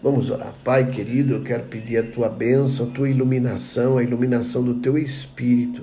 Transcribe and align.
Vamos 0.00 0.30
orar. 0.30 0.54
Pai 0.62 0.92
querido, 0.92 1.34
eu 1.34 1.42
quero 1.42 1.64
pedir 1.64 1.98
a 1.98 2.04
tua 2.04 2.28
bênção, 2.28 2.86
a 2.86 2.90
tua 2.90 3.10
iluminação, 3.10 3.98
a 3.98 4.02
iluminação 4.02 4.62
do 4.62 4.74
teu 4.74 4.96
espírito, 4.96 5.82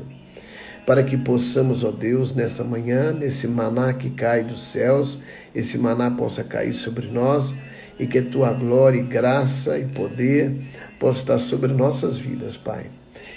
para 0.86 1.04
que 1.04 1.18
possamos, 1.18 1.84
ó 1.84 1.92
Deus, 1.92 2.34
nessa 2.34 2.64
manhã, 2.64 3.12
nesse 3.12 3.46
maná 3.46 3.94
que 3.94 4.10
cai 4.10 4.42
dos 4.46 4.72
céus, 4.72 5.20
esse 5.54 5.78
maná 5.78 6.10
possa 6.10 6.46
cair 6.46 6.74
sobre 6.74 7.08
nós 7.08 7.54
e 8.00 8.08
que 8.08 8.20
a 8.20 8.24
tua 8.24 8.54
glória, 8.54 9.04
graça 9.04 9.78
e 9.78 9.84
poder 9.84 10.62
possa 10.98 11.20
estar 11.20 11.38
sobre 11.38 11.74
nossas 11.74 12.18
vidas, 12.18 12.56
Pai. 12.56 12.86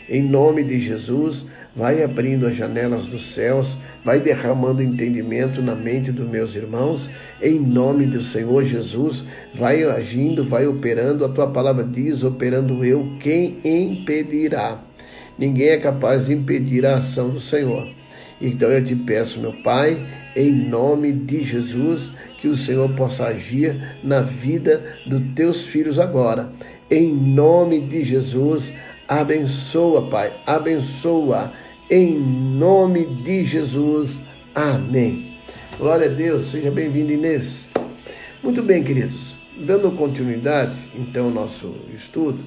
Em 0.08 0.22
nome 0.22 0.62
de 0.62 0.78
Jesus, 0.78 1.44
vai 1.78 2.02
abrindo 2.02 2.44
as 2.44 2.56
janelas 2.56 3.06
dos 3.06 3.32
céus, 3.32 3.78
vai 4.04 4.18
derramando 4.18 4.82
entendimento 4.82 5.62
na 5.62 5.76
mente 5.76 6.10
dos 6.10 6.28
meus 6.28 6.56
irmãos. 6.56 7.08
Em 7.40 7.56
nome 7.56 8.04
do 8.04 8.20
Senhor 8.20 8.64
Jesus, 8.64 9.24
vai 9.54 9.84
agindo, 9.84 10.44
vai 10.44 10.66
operando. 10.66 11.24
A 11.24 11.28
tua 11.28 11.46
palavra 11.46 11.84
diz: 11.84 12.24
operando 12.24 12.84
eu, 12.84 13.12
quem 13.20 13.58
impedirá? 13.64 14.80
Ninguém 15.38 15.68
é 15.68 15.76
capaz 15.76 16.26
de 16.26 16.32
impedir 16.32 16.84
a 16.84 16.96
ação 16.96 17.30
do 17.30 17.40
Senhor. 17.40 17.88
Então 18.40 18.68
eu 18.70 18.84
te 18.84 18.96
peço, 18.96 19.38
meu 19.38 19.52
Pai, 19.52 20.04
em 20.34 20.50
nome 20.50 21.12
de 21.12 21.44
Jesus, 21.44 22.10
que 22.40 22.48
o 22.48 22.56
Senhor 22.56 22.88
possa 22.96 23.26
agir 23.26 23.98
na 24.02 24.20
vida 24.20 24.82
dos 25.06 25.22
teus 25.36 25.66
filhos 25.66 26.00
agora. 26.00 26.48
Em 26.90 27.12
nome 27.14 27.82
de 27.82 28.04
Jesus, 28.04 28.72
Abençoa, 29.08 30.02
Pai, 30.10 30.30
abençoa 30.46 31.50
em 31.90 32.18
nome 32.18 33.06
de 33.06 33.44
Jesus. 33.44 34.20
Amém. 34.54 35.38
Glória 35.78 36.06
a 36.06 36.12
Deus, 36.12 36.50
seja 36.50 36.70
bem-vindo, 36.70 37.12
Inês. 37.12 37.70
Muito 38.42 38.62
bem, 38.62 38.82
queridos, 38.82 39.34
dando 39.58 39.90
continuidade, 39.92 40.76
então, 40.94 41.26
ao 41.26 41.30
nosso 41.30 41.74
estudo, 41.96 42.44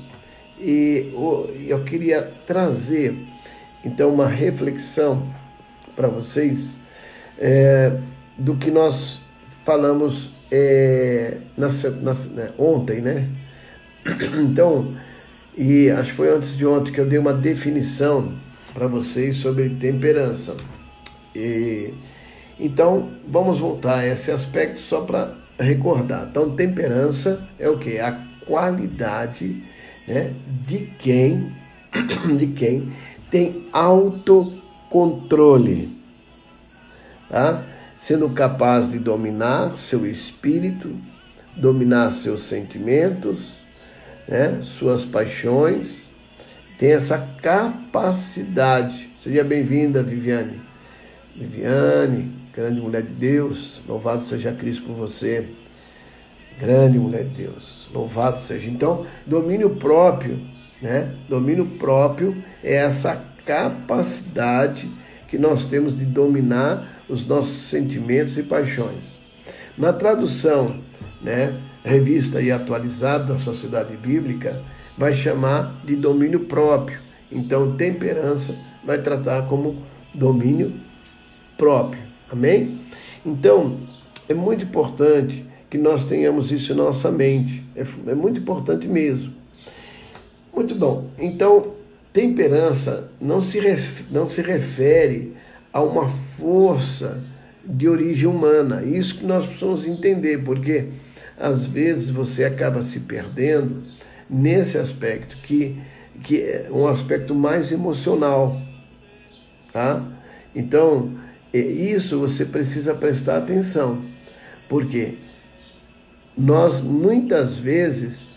e 0.59 1.11
eu 1.67 1.83
queria 1.83 2.31
trazer, 2.45 3.15
então, 3.83 4.09
uma 4.09 4.27
reflexão 4.27 5.27
para 5.95 6.07
vocês 6.07 6.77
é, 7.39 7.97
do 8.37 8.55
que 8.55 8.69
nós 8.69 9.19
falamos 9.65 10.31
é, 10.51 11.37
na, 11.57 11.67
na, 12.01 12.13
né, 12.13 12.51
ontem, 12.57 13.01
né? 13.01 13.27
Então, 14.39 14.95
e 15.57 15.89
acho 15.89 16.11
que 16.11 16.15
foi 16.15 16.29
antes 16.29 16.55
de 16.55 16.65
ontem 16.65 16.91
que 16.91 16.99
eu 16.99 17.05
dei 17.05 17.19
uma 17.19 17.33
definição 17.33 18.33
para 18.73 18.87
vocês 18.87 19.37
sobre 19.37 19.69
temperança. 19.69 20.55
E, 21.35 21.93
então, 22.59 23.09
vamos 23.27 23.59
voltar 23.59 23.99
a 23.99 24.07
esse 24.07 24.31
aspecto 24.31 24.81
só 24.81 25.01
para 25.01 25.35
recordar. 25.59 26.27
Então, 26.29 26.55
temperança 26.55 27.47
é 27.59 27.69
o 27.69 27.77
que? 27.77 27.99
A 27.99 28.13
qualidade 28.45 29.63
né, 30.07 30.33
de 30.67 30.79
quem 30.99 31.51
de 32.37 32.47
quem 32.47 32.91
tem 33.29 33.67
autocontrole, 33.71 35.95
tá? 37.29 37.63
sendo 37.97 38.29
capaz 38.29 38.89
de 38.89 38.97
dominar 38.97 39.77
seu 39.77 40.05
espírito, 40.05 40.95
dominar 41.55 42.11
seus 42.13 42.43
sentimentos, 42.43 43.57
né, 44.27 44.59
suas 44.61 45.05
paixões, 45.05 46.00
tem 46.81 46.93
essa 46.93 47.15
capacidade. 47.43 49.07
Seja 49.15 49.43
bem-vinda, 49.43 50.01
Viviane. 50.01 50.59
Viviane, 51.35 52.31
grande 52.51 52.81
mulher 52.81 53.03
de 53.03 53.13
Deus, 53.13 53.79
louvado 53.87 54.23
seja 54.23 54.51
Cristo 54.51 54.87
por 54.87 54.95
você. 54.95 55.45
Grande 56.59 56.97
mulher 56.97 57.25
de 57.25 57.43
Deus, 57.43 57.87
louvado 57.93 58.39
seja. 58.39 58.67
Então, 58.67 59.05
domínio 59.27 59.69
próprio, 59.75 60.39
né? 60.81 61.13
Domínio 61.29 61.67
próprio 61.77 62.43
é 62.63 62.77
essa 62.77 63.25
capacidade 63.45 64.89
que 65.27 65.37
nós 65.37 65.65
temos 65.65 65.95
de 65.95 66.03
dominar 66.03 67.03
os 67.07 67.27
nossos 67.27 67.69
sentimentos 67.69 68.39
e 68.39 68.41
paixões. 68.41 69.19
Na 69.77 69.93
tradução, 69.93 70.77
né, 71.21 71.53
revista 71.83 72.41
e 72.41 72.51
atualizada 72.51 73.33
da 73.33 73.37
Sociedade 73.37 73.95
Bíblica, 73.95 74.59
vai 74.97 75.13
chamar 75.13 75.81
de 75.85 75.95
domínio 75.95 76.41
próprio. 76.41 76.99
Então, 77.31 77.75
temperança 77.75 78.55
vai 78.83 79.01
tratar 79.01 79.43
como 79.43 79.83
domínio 80.13 80.73
próprio. 81.57 82.01
Amém? 82.29 82.79
Então, 83.25 83.77
é 84.27 84.33
muito 84.33 84.63
importante 84.63 85.45
que 85.69 85.77
nós 85.77 86.05
tenhamos 86.05 86.51
isso 86.51 86.73
em 86.73 86.75
nossa 86.75 87.11
mente. 87.11 87.63
É, 87.75 87.85
é 88.11 88.15
muito 88.15 88.39
importante 88.39 88.87
mesmo. 88.87 89.33
Muito 90.53 90.75
bom. 90.75 91.09
Então, 91.17 91.73
temperança 92.11 93.09
não 93.19 93.39
se, 93.39 93.59
não 94.09 94.27
se 94.27 94.41
refere 94.41 95.33
a 95.71 95.81
uma 95.81 96.09
força 96.09 97.23
de 97.63 97.87
origem 97.87 98.27
humana. 98.27 98.83
Isso 98.83 99.17
que 99.17 99.25
nós 99.25 99.45
precisamos 99.45 99.85
entender, 99.85 100.43
porque 100.43 100.87
às 101.39 101.63
vezes 101.63 102.09
você 102.09 102.43
acaba 102.43 102.81
se 102.81 102.99
perdendo 102.99 103.83
nesse 104.31 104.77
aspecto, 104.77 105.35
que, 105.43 105.77
que 106.23 106.41
é 106.41 106.69
um 106.71 106.87
aspecto 106.87 107.35
mais 107.35 107.71
emocional. 107.71 108.61
Tá? 109.73 110.03
Então, 110.55 111.11
isso 111.53 112.19
você 112.19 112.45
precisa 112.45 112.93
prestar 112.95 113.37
atenção, 113.37 114.01
porque 114.69 115.15
nós 116.37 116.79
muitas 116.79 117.57
vezes 117.57 118.27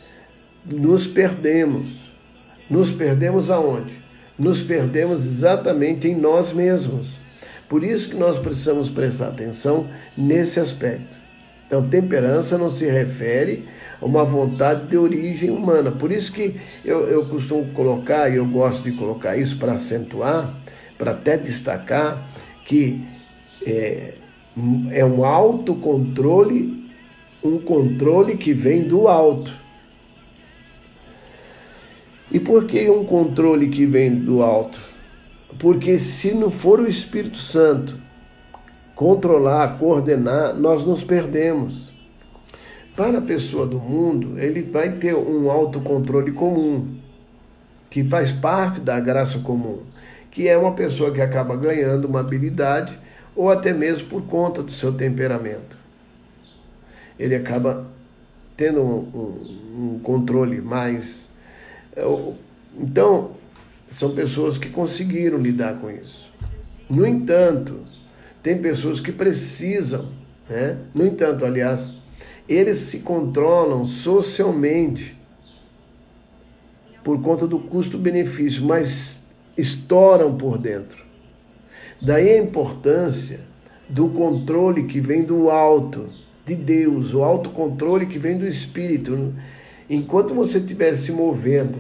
nos 0.67 1.07
perdemos. 1.07 2.03
Nos 2.69 2.91
perdemos 2.91 3.51
aonde? 3.51 4.03
Nos 4.39 4.63
perdemos 4.63 5.25
exatamente 5.25 6.09
em 6.09 6.17
nós 6.17 6.53
mesmos. 6.53 7.19
Por 7.69 7.85
isso 7.85 8.09
que 8.09 8.17
nós 8.17 8.39
precisamos 8.39 8.91
prestar 8.91 9.29
atenção 9.29 9.89
nesse 10.17 10.59
aspecto. 10.59 11.25
Então, 11.67 11.89
temperança 11.89 12.59
não 12.59 12.71
se 12.71 12.85
refere 12.85 13.65
uma 14.05 14.25
vontade 14.25 14.87
de 14.87 14.97
origem 14.97 15.51
humana. 15.51 15.91
Por 15.91 16.13
isso 16.13 16.31
que 16.31 16.57
eu, 16.85 17.09
eu 17.09 17.25
costumo 17.25 17.73
colocar, 17.73 18.29
e 18.31 18.37
eu 18.37 18.47
gosto 18.47 18.83
de 18.83 18.93
colocar 18.93 19.37
isso 19.37 19.57
para 19.57 19.73
acentuar, 19.73 20.55
para 20.99 21.13
até 21.13 21.37
destacar, 21.37 22.29
que 22.65 23.03
é, 23.67 24.15
é 24.91 25.05
um 25.05 25.25
autocontrole, 25.25 26.85
um 27.43 27.59
controle 27.59 28.37
que 28.37 28.53
vem 28.53 28.83
do 28.83 29.09
alto. 29.09 29.51
E 32.31 32.39
por 32.39 32.67
que 32.67 32.91
um 32.91 33.05
controle 33.05 33.69
que 33.69 33.87
vem 33.87 34.15
do 34.15 34.43
alto? 34.43 34.81
Porque 35.59 35.99
se 35.99 36.35
não 36.35 36.51
for 36.51 36.81
o 36.81 36.89
Espírito 36.89 37.39
Santo 37.39 37.99
controlar, 38.95 39.79
coordenar, 39.79 40.55
nós 40.55 40.85
nos 40.85 41.03
perdemos. 41.03 41.94
Para 42.97 43.19
a 43.19 43.23
pessoa 43.23 43.67
do 43.67 43.79
mundo, 43.79 44.39
ele 44.39 44.63
vai 44.63 44.93
ter 44.93 45.17
um 45.17 45.51
autocontrole 45.51 46.31
comum, 46.31 46.97
que 47.91 48.05
faz 48.05 48.31
parte 48.31 48.79
da 48.79 49.01
graça 49.01 49.41
comum, 49.41 49.81
que 50.31 50.47
é 50.47 50.57
uma 50.57 50.73
pessoa 50.75 51.13
que 51.13 51.21
acaba 51.21 51.57
ganhando 51.57 52.07
uma 52.07 52.21
habilidade 52.21 52.97
ou 53.35 53.51
até 53.51 53.73
mesmo 53.73 54.09
por 54.09 54.23
conta 54.23 54.63
do 54.63 54.71
seu 54.71 54.93
temperamento. 54.93 55.77
Ele 57.19 57.35
acaba 57.35 57.87
tendo 58.57 58.81
um, 58.81 58.99
um, 59.15 59.95
um 59.95 59.99
controle 59.99 60.61
mais. 60.61 61.29
É, 61.97 62.03
então, 62.79 63.33
são 63.91 64.15
pessoas 64.15 64.57
que 64.57 64.71
conseguiram 64.71 65.39
lidar 65.39 65.81
com 65.81 65.91
isso. 65.91 66.33
No 66.89 67.05
entanto, 67.05 67.81
tem 68.41 68.59
pessoas 68.59 69.01
que 69.01 69.11
precisam, 69.11 70.09
né? 70.49 70.79
No 70.95 71.05
entanto, 71.05 71.45
aliás, 71.45 71.95
eles 72.49 72.79
se 72.79 72.99
controlam 72.99 73.87
socialmente 73.87 75.17
por 77.03 77.21
conta 77.21 77.47
do 77.47 77.59
custo-benefício, 77.59 78.65
mas 78.65 79.19
estouram 79.57 80.35
por 80.37 80.59
dentro. 80.59 80.99
Daí 82.01 82.31
a 82.31 82.39
importância 82.39 83.41
do 83.89 84.09
controle 84.09 84.85
que 84.85 85.01
vem 85.01 85.23
do 85.23 85.51
alto, 85.51 86.07
de 86.47 86.55
Deus, 86.55 87.15
o 87.15 87.23
autocontrole 87.23 88.07
que 88.07 88.19
vem 88.19 88.37
do 88.37 88.47
Espírito. 88.47 89.35
Enquanto 89.89 90.35
você 90.35 90.59
estiver 90.59 90.97
se 90.97 91.13
movendo 91.13 91.79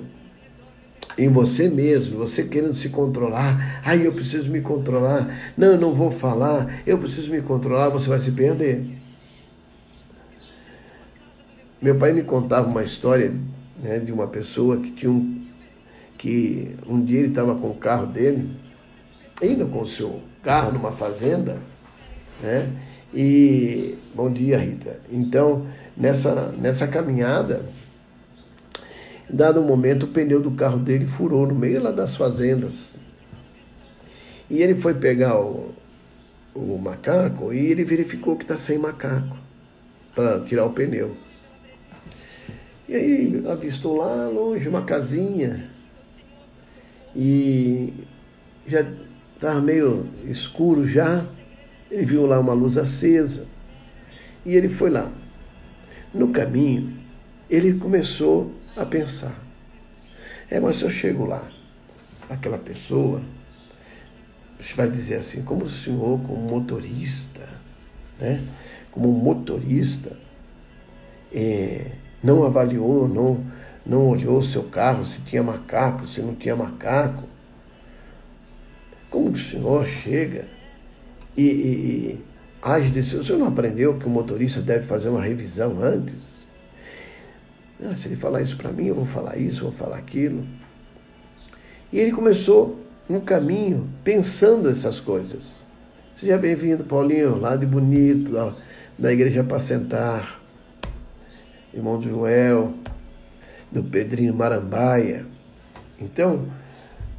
em 1.17 1.29
você 1.29 1.69
mesmo, 1.69 2.19
você 2.19 2.43
querendo 2.43 2.75
se 2.75 2.89
controlar, 2.89 3.81
aí 3.85 4.05
eu 4.05 4.13
preciso 4.13 4.51
me 4.51 4.61
controlar, 4.61 5.53
não, 5.57 5.69
eu 5.69 5.81
não 5.81 5.95
vou 5.95 6.11
falar, 6.11 6.83
eu 6.87 6.99
preciso 6.99 7.31
me 7.31 7.41
controlar, 7.41 7.89
você 7.89 8.09
vai 8.09 8.19
se 8.19 8.33
perder. 8.33 9.04
Meu 11.85 11.97
pai 11.97 12.15
me 12.15 12.23
contava 12.23 12.67
uma 12.67 12.83
história 12.83 13.31
né, 13.77 13.99
de 13.99 14.11
uma 14.11 14.27
pessoa 14.27 14.79
que 14.79 14.91
tinha 14.91 15.13
um, 15.13 15.45
que 16.17 16.75
um 16.89 17.05
dia 17.05 17.19
ele 17.19 17.29
estava 17.29 17.55
com 17.55 17.69
o 17.69 17.75
carro 17.75 18.07
dele, 18.07 18.57
indo 19.43 19.67
com 19.67 19.83
o 19.83 19.87
seu 19.87 20.23
carro 20.43 20.73
numa 20.73 20.93
fazenda, 20.93 21.59
né? 22.43 22.73
E 23.13 23.99
bom 24.15 24.33
dia, 24.33 24.57
Rita. 24.57 24.99
Então, 25.13 25.67
nessa, 25.95 26.53
nessa 26.53 26.87
caminhada, 26.87 27.67
Dado 29.29 29.61
um 29.61 29.67
momento, 29.67 30.05
o 30.05 30.09
pneu 30.09 30.41
do 30.41 30.53
carro 30.53 30.79
dele 30.79 31.07
furou 31.07 31.47
no 31.47 31.55
meio 31.55 31.83
lá 31.83 31.91
das 31.91 32.17
fazendas. 32.17 32.95
E 34.49 34.63
ele 34.63 34.75
foi 34.75 34.95
pegar 34.95 35.39
o, 35.39 35.75
o 36.55 36.79
macaco 36.79 37.53
e 37.53 37.59
ele 37.59 37.85
verificou 37.85 38.37
que 38.37 38.45
está 38.45 38.57
sem 38.57 38.79
macaco 38.79 39.37
para 40.15 40.41
tirar 40.41 40.65
o 40.65 40.73
pneu. 40.73 41.24
E 42.89 42.95
aí 42.95 43.43
avistou 43.49 43.97
lá 43.97 44.29
longe 44.29 44.69
uma 44.69 44.83
casinha 44.83 45.71
e 47.17 47.93
já 48.67 48.85
estava 49.33 49.61
meio 49.61 50.07
escuro 50.25 50.87
já. 50.87 51.25
Ele 51.91 52.05
viu 52.05 52.27
lá 52.27 52.39
uma 52.41 52.53
luz 52.53 52.77
acesa 52.77 53.47
e 54.45 54.55
ele 54.55 54.69
foi 54.69 54.91
lá. 54.91 55.11
No 56.13 56.29
caminho, 56.29 56.97
ele 57.49 57.75
começou 57.79 58.53
a 58.77 58.85
pensar: 58.85 59.35
é, 60.51 60.61
mas 60.61 60.77
se 60.77 60.83
eu 60.83 60.91
chego 60.91 61.25
lá, 61.25 61.49
aquela 62.29 62.59
pessoa 62.59 63.23
vai 64.77 64.89
dizer 64.89 65.17
assim, 65.17 65.43
como 65.43 65.65
o 65.65 65.71
senhor, 65.71 66.21
como 66.21 66.41
motorista, 66.41 67.49
né? 68.19 68.43
como 68.91 69.13
motorista, 69.13 70.17
é, 71.33 71.93
não 72.25 72.43
avaliou, 72.43 73.07
não, 73.07 73.45
não 73.85 74.09
olhou 74.09 74.43
seu 74.43 74.63
carro, 74.63 75.05
se 75.05 75.21
tinha 75.21 75.43
macaco, 75.43 76.07
se 76.07 76.23
não 76.23 76.35
tinha 76.35 76.57
macaco. 76.57 77.25
Como 79.11 79.31
o 79.31 79.37
senhor 79.37 79.87
chega 79.87 80.47
e, 81.37 81.43
e, 81.43 81.47
e 81.47 82.25
age 82.63 82.89
desse. 82.89 83.15
O 83.15 83.23
senhor 83.23 83.39
não 83.39 83.49
aprendeu 83.49 83.95
que 83.99 84.07
o 84.07 84.11
motorista 84.11 84.61
deve 84.61 84.87
fazer 84.87 85.11
uma 85.11 85.23
revisão 85.23 85.83
antes? 85.83 86.47
Ah, 87.85 87.95
se 87.95 88.09
ele 88.09 88.17
falar 88.17 88.41
isso 88.41 88.57
para 88.57 88.73
mim, 88.73 88.87
eu 88.87 88.95
vou 88.95 89.05
falar 89.05 89.37
isso, 89.37 89.63
vou 89.63 89.73
falar 89.73 89.99
aquilo. 89.99 90.45
E 91.93 91.99
ele 92.01 92.11
começou 92.11 92.81
no 93.09 93.21
caminho 93.21 93.87
pensando 94.03 94.71
essas 94.71 94.99
coisas. 94.99 95.59
Seja 96.15 96.39
bem-vindo, 96.39 96.85
Paulinho, 96.85 97.37
lá 97.37 97.55
de 97.55 97.67
Bonito, 97.67 98.33
da 98.99 99.13
Igreja 99.13 99.45
Pacentar, 99.45 100.41
irmão 101.75 102.01
Joel, 102.01 102.73
do 103.71 103.83
Pedrinho 103.83 104.33
Marambaia. 104.33 105.27
Então, 106.01 106.45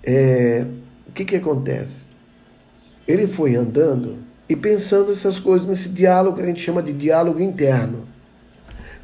é, 0.03 0.65
o 1.07 1.11
que, 1.11 1.25
que 1.25 1.35
acontece? 1.35 2.05
Ele 3.07 3.27
foi 3.27 3.55
andando 3.55 4.17
e 4.47 4.55
pensando 4.55 5.11
essas 5.11 5.39
coisas 5.39 5.67
nesse 5.67 5.89
diálogo 5.89 6.37
que 6.37 6.43
a 6.43 6.47
gente 6.47 6.61
chama 6.61 6.81
de 6.81 6.93
diálogo 6.93 7.41
interno. 7.41 8.07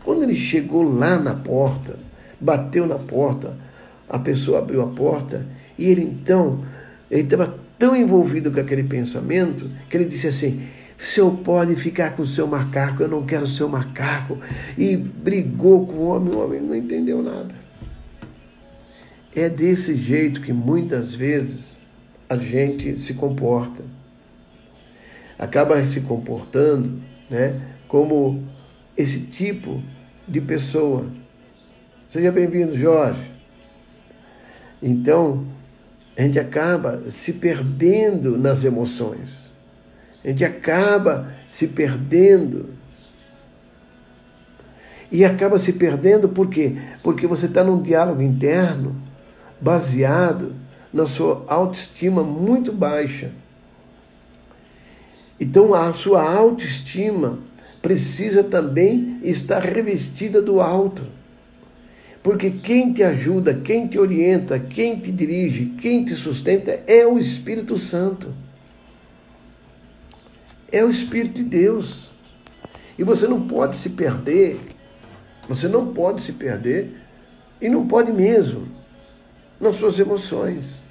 Quando 0.03 0.24
ele 0.24 0.36
chegou 0.36 0.83
lá 0.83 1.19
na 1.19 1.36
porta, 1.36 2.00
bateu 2.39 2.88
na 2.88 2.98
porta, 2.98 3.56
a 4.09 4.18
pessoa 4.18 4.59
abriu 4.59 4.81
a 4.81 4.88
porta 4.88 5.45
e 5.77 5.86
ele 5.86 6.03
então, 6.03 6.63
ele 7.09 7.24
estava 7.24 7.56
tão 7.77 7.95
envolvido 7.95 8.51
com 8.51 8.59
aquele 8.59 8.83
pensamento 8.83 9.69
que 9.89 9.98
ele 9.98 10.06
disse 10.06 10.27
assim: 10.27 10.62
o 11.01 11.03
senhor 11.03 11.31
pode 11.38 11.75
ficar 11.75 12.15
com 12.15 12.21
o 12.21 12.27
seu 12.27 12.45
macaco, 12.45 13.01
eu 13.01 13.07
não 13.07 13.25
quero 13.25 13.45
o 13.45 13.48
seu 13.48 13.68
macaco. 13.68 14.38
E 14.77 14.95
brigou 14.95 15.88
com 15.88 15.94
o 15.94 16.07
homem, 16.09 16.31
o 16.31 16.44
homem 16.44 16.62
não 16.62 16.75
entendeu 16.75 17.24
nada. 17.24 17.56
É 19.36 19.50
desse 19.50 19.95
jeito 19.95 20.42
que 20.42 20.53
muitas 20.53 21.15
vezes 21.15 21.75
a 22.30 22.38
gente 22.38 23.00
se 23.00 23.15
comporta. 23.15 23.83
Acaba 25.39 25.83
se 25.86 26.01
comportando 26.01 27.01
né, 27.27 27.59
como 27.88 28.44
esse 28.95 29.21
tipo 29.21 29.81
de 30.27 30.39
pessoa. 30.39 31.07
Seja 32.06 32.31
bem-vindo, 32.31 32.77
Jorge. 32.77 33.31
Então, 34.83 35.48
a 36.15 36.21
gente 36.21 36.38
acaba 36.38 37.09
se 37.09 37.33
perdendo 37.33 38.38
nas 38.38 38.63
emoções. 38.63 39.51
A 40.23 40.29
gente 40.29 40.45
acaba 40.45 41.33
se 41.50 41.68
perdendo. 41.68 42.69
E 45.12 45.25
acaba 45.25 45.59
se 45.59 45.73
perdendo 45.73 46.29
por 46.29 46.50
quê? 46.50 46.75
Porque 47.03 47.27
você 47.27 47.47
está 47.47 47.63
num 47.63 47.81
diálogo 47.81 48.21
interno 48.21 48.95
baseado 49.59 50.56
na 50.94 51.06
sua 51.06 51.44
autoestima 51.47 52.23
muito 52.23 52.71
baixa. 52.71 53.31
Então 55.39 55.73
a 55.73 55.91
sua 55.91 56.24
autoestima 56.24 57.39
precisa 57.81 58.44
também 58.44 59.19
estar 59.24 59.59
revestida 59.59 60.41
do 60.41 60.62
alto. 60.62 61.03
Porque 62.24 62.51
quem 62.51 62.94
te 62.94 63.03
ajuda, 63.03 63.56
quem 63.56 63.88
te 63.88 63.97
orienta, 63.97 64.59
quem 64.59 65.00
te 65.00 65.12
dirige, 65.12 65.65
quem 65.81 66.06
te 66.06 66.15
sustenta 66.15 66.83
é 66.85 67.06
o 67.06 67.17
Espírito 67.17 67.77
Santo 67.77 68.31
é 70.71 70.83
o 70.83 70.89
Espírito 70.89 71.35
de 71.35 71.44
Deus. 71.44 72.09
E 72.97 73.03
você 73.03 73.27
não 73.27 73.47
pode 73.47 73.75
se 73.77 73.89
perder, 73.89 74.59
você 75.47 75.68
não 75.68 75.94
pode 75.94 76.21
se 76.21 76.31
perder, 76.33 76.95
e 77.59 77.69
não 77.69 77.88
pode 77.88 78.12
mesmo, 78.12 78.68
nas 79.59 79.75
suas 79.75 80.00
emoções. 80.00 80.81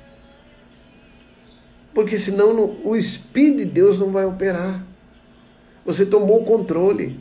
Porque 1.93 2.19
senão 2.19 2.79
o 2.85 2.97
Espírito 2.97 3.59
de 3.59 3.65
Deus 3.65 3.99
não 3.99 4.11
vai 4.11 4.25
operar. 4.25 4.85
Você 5.85 6.07
tomou 6.07 6.43
o 6.43 6.45
controle. 6.45 7.19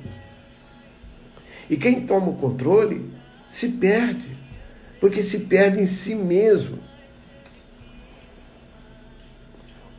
E 1.69 1.77
quem 1.77 2.05
toma 2.05 2.29
o 2.29 2.37
controle 2.37 3.09
se 3.49 3.69
perde, 3.69 4.37
porque 4.99 5.23
se 5.23 5.39
perde 5.39 5.81
em 5.81 5.87
si 5.87 6.13
mesmo. 6.13 6.77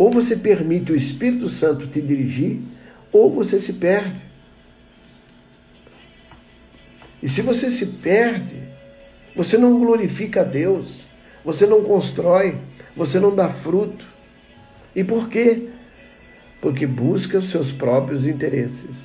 Ou 0.01 0.11
você 0.11 0.35
permite 0.35 0.91
o 0.93 0.97
Espírito 0.97 1.51
Santo 1.51 1.87
te 1.87 2.01
dirigir, 2.01 2.63
ou 3.13 3.31
você 3.31 3.61
se 3.61 3.71
perde. 3.71 4.19
E 7.23 7.29
se 7.29 7.43
você 7.43 7.69
se 7.69 7.85
perde, 7.85 8.63
você 9.37 9.59
não 9.59 9.79
glorifica 9.79 10.41
a 10.41 10.45
Deus, 10.45 11.05
você 11.45 11.67
não 11.67 11.85
constrói, 11.85 12.57
você 12.97 13.21
não 13.21 13.35
dá 13.35 13.51
fruto. 13.51 14.07
E 14.97 15.05
por 15.05 15.29
quê? 15.29 15.69
Porque 16.63 16.87
busca 16.87 17.37
os 17.37 17.51
seus 17.51 17.71
próprios 17.71 18.25
interesses. 18.25 19.05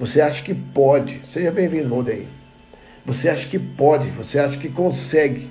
Você 0.00 0.22
acha 0.22 0.42
que 0.42 0.54
pode. 0.54 1.20
Seja 1.30 1.50
bem-vindo, 1.50 1.90
Valdeir. 1.90 2.24
Você 3.04 3.28
acha 3.28 3.46
que 3.46 3.58
pode, 3.58 4.08
você 4.08 4.38
acha 4.38 4.56
que 4.56 4.70
consegue. 4.70 5.50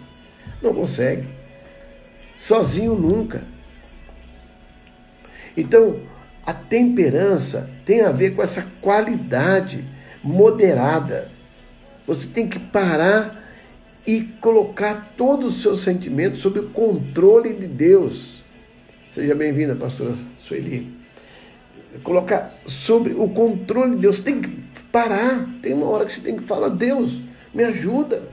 Não 0.64 0.74
consegue 0.74 1.35
sozinho 2.36 2.96
nunca. 2.96 3.44
Então, 5.56 6.02
a 6.46 6.54
temperança 6.54 7.70
tem 7.86 8.02
a 8.02 8.12
ver 8.12 8.36
com 8.36 8.44
essa 8.44 8.66
qualidade 8.82 9.84
moderada. 10.24 11.32
Você 12.06 12.28
tem 12.28 12.48
que 12.48 12.60
parar 12.60 13.44
e 14.06 14.22
colocar 14.40 15.14
todos 15.18 15.56
os 15.56 15.62
seus 15.62 15.82
sentimentos 15.82 16.40
sob 16.40 16.60
o 16.60 16.70
controle 16.70 17.54
de 17.54 17.68
Deus. 17.68 18.44
Seja 19.12 19.34
bem-vinda, 19.34 19.76
pastora 19.76 20.14
Sueli. 20.38 20.94
Colocar 22.04 22.54
sobre 22.68 23.14
o 23.14 23.28
controle 23.30 23.96
de 23.96 24.02
Deus. 24.02 24.20
Tem 24.20 24.42
que 24.42 24.50
parar. 24.92 25.48
Tem 25.62 25.74
uma 25.74 25.88
hora 25.88 26.06
que 26.06 26.14
você 26.14 26.22
tem 26.22 26.36
que 26.36 26.44
falar: 26.44 26.70
Deus, 26.70 27.22
me 27.54 27.64
ajuda. 27.64 28.30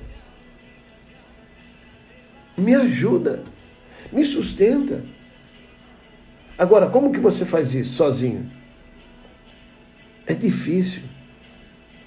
Me 2.58 2.74
ajuda 2.74 3.44
me 4.12 4.24
sustenta. 4.24 5.02
Agora, 6.58 6.86
como 6.88 7.12
que 7.12 7.18
você 7.18 7.44
faz 7.44 7.74
isso 7.74 7.94
sozinho? 7.94 8.46
É 10.26 10.34
difícil. 10.34 11.02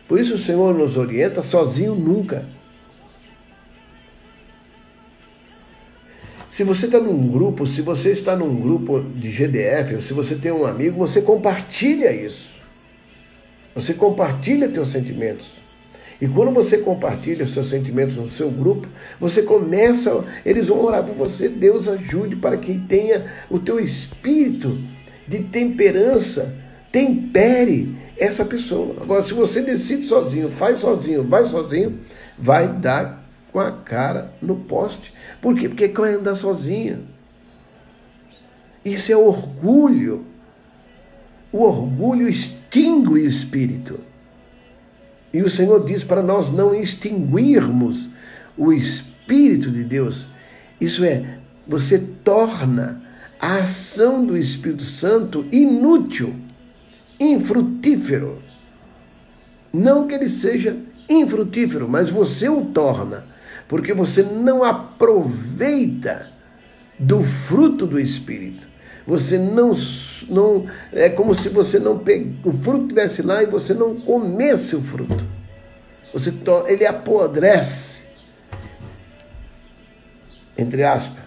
Por 0.08 0.20
isso 0.20 0.36
o 0.36 0.38
Senhor 0.38 0.74
nos 0.74 0.98
orienta 0.98 1.42
sozinho 1.42 1.96
nunca. 1.96 2.46
Se 6.52 6.64
você 6.64 6.86
está 6.86 7.00
num 7.00 7.28
grupo, 7.28 7.68
se 7.68 7.82
você 7.82 8.12
está 8.12 8.34
num 8.34 8.56
grupo 8.62 9.02
de 9.02 9.30
GDF, 9.30 9.96
ou 9.96 10.02
se 10.02 10.14
você 10.14 10.36
tem 10.36 10.54
um 10.54 10.66
amigo, 10.66 10.98
você 10.98 11.22
compartilha 11.22 12.14
isso. 12.14 12.50
Você 13.74 13.94
compartilha 13.94 14.70
teus 14.70 14.92
sentimentos. 14.92 15.65
E 16.22 16.28
quando 16.28 16.52
você 16.52 16.78
compartilha 16.78 17.44
os 17.44 17.54
seus 17.54 17.70
sentimentos 17.70 18.16
no 18.16 18.30
seu 18.30 18.50
grupo, 18.50 18.88
você 19.20 19.42
começa, 19.42 20.24
eles 20.46 20.68
vão 20.68 20.84
orar 20.84 21.04
por 21.04 21.16
você, 21.16 21.50
Deus 21.50 21.88
ajude 21.88 22.36
para 22.38 22.58
que 22.58 22.78
tenha 22.78 23.26
o 23.50 23.60
teu 23.60 23.80
espírito 23.80 24.78
de 25.28 25.40
temperança, 25.40 26.56
tempere 26.92 27.96
essa 28.18 28.46
pessoa. 28.46 28.96
Agora, 29.02 29.24
se 29.24 29.34
você 29.34 29.62
decide 29.62 30.08
sozinho, 30.08 30.50
faz 30.50 30.80
sozinho, 30.80 31.24
vai 31.24 31.44
sozinho, 31.46 32.00
vai 32.38 32.68
dar 32.68 33.26
com 33.52 33.60
a 33.60 33.72
cara 33.72 34.34
no 34.42 34.56
poste. 34.56 35.14
Por 35.42 35.56
quê? 35.56 35.68
Porque 35.68 35.90
quer 35.90 36.16
andar 36.16 36.36
sozinho. 36.36 37.08
Isso 38.84 39.12
é 39.12 39.18
orgulho. 39.18 40.26
O 41.52 41.64
orgulho 41.64 42.30
extingue 42.30 43.10
o 43.10 43.18
espírito. 43.18 44.00
E 45.36 45.42
o 45.42 45.50
Senhor 45.50 45.84
diz 45.84 46.02
para 46.02 46.24
nós 46.24 46.50
não 46.50 46.74
extinguirmos 46.74 48.08
o 48.58 48.72
Espírito 48.72 49.70
de 49.70 49.84
Deus. 49.84 50.26
Isso 50.80 51.04
é, 51.04 51.40
você 51.68 52.00
torna 52.00 53.02
a 53.38 53.56
ação 53.58 54.26
do 54.26 54.38
Espírito 54.38 54.84
Santo 54.84 55.46
inútil, 55.52 56.34
infrutífero. 57.20 58.42
Não 59.74 60.08
que 60.08 60.16
ele 60.16 60.30
seja 60.30 60.78
infrutífero, 61.10 61.90
mas 61.90 62.10
você 62.10 62.48
o 62.48 62.68
torna, 62.68 63.26
porque 63.68 63.94
você 63.94 64.24
não 64.24 64.64
aproveita 64.64 66.32
do 66.98 67.26
fruto 67.26 67.86
do 67.86 68.00
Espírito. 68.00 68.66
Você 69.06 69.38
não, 69.38 69.76
não 70.30 70.66
é 70.92 71.10
como 71.10 71.34
se 71.36 71.50
você 71.50 71.80
não 71.80 72.00
pegue, 72.00 72.36
o 72.44 72.52
fruto 72.52 72.84
estivesse 72.84 73.22
lá 73.22 73.44
e 73.44 73.46
você 73.46 73.74
não 73.74 74.00
comesse 74.00 74.76
o 74.76 74.82
fruto. 74.82 75.24
Você 76.14 76.34
ele 76.68 76.86
apodrece, 76.86 78.00
entre 80.58 80.84
aspas, 80.84 81.24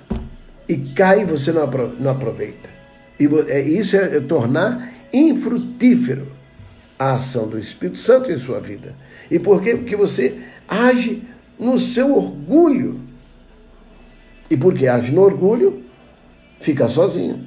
e 0.69 0.77
cai 0.95 1.23
e 1.23 1.25
você 1.25 1.53
não 1.53 2.11
aproveita. 2.11 2.69
E 3.19 3.27
é, 3.49 3.61
isso 3.61 3.97
é 3.97 4.21
tornar 4.21 4.93
infrutífero 5.13 6.29
a 6.99 7.15
ação 7.15 7.47
do 7.47 7.59
Espírito 7.59 7.99
Santo 7.99 8.31
em 8.31 8.39
sua 8.39 8.61
vida. 8.61 8.95
E 9.31 9.39
por 9.39 9.63
quê? 9.63 9.77
Porque 9.77 9.97
você 9.97 10.39
age 10.67 11.23
no 11.59 11.79
seu 11.79 12.17
orgulho. 12.17 13.01
E 14.51 14.57
porque 14.57 14.87
age 14.87 15.13
no 15.13 15.23
orgulho, 15.23 15.83
fica 16.61 16.89
sozinho. 16.89 17.45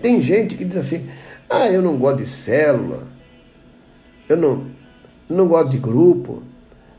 Tem 0.00 0.20
gente 0.22 0.54
que 0.54 0.64
diz 0.64 0.76
assim: 0.76 1.08
ah, 1.48 1.68
eu 1.68 1.80
não 1.80 1.96
gosto 1.96 2.18
de 2.18 2.26
célula, 2.26 3.04
eu 4.28 4.36
não, 4.36 4.66
não 5.28 5.48
gosto 5.48 5.70
de 5.70 5.78
grupo, 5.78 6.42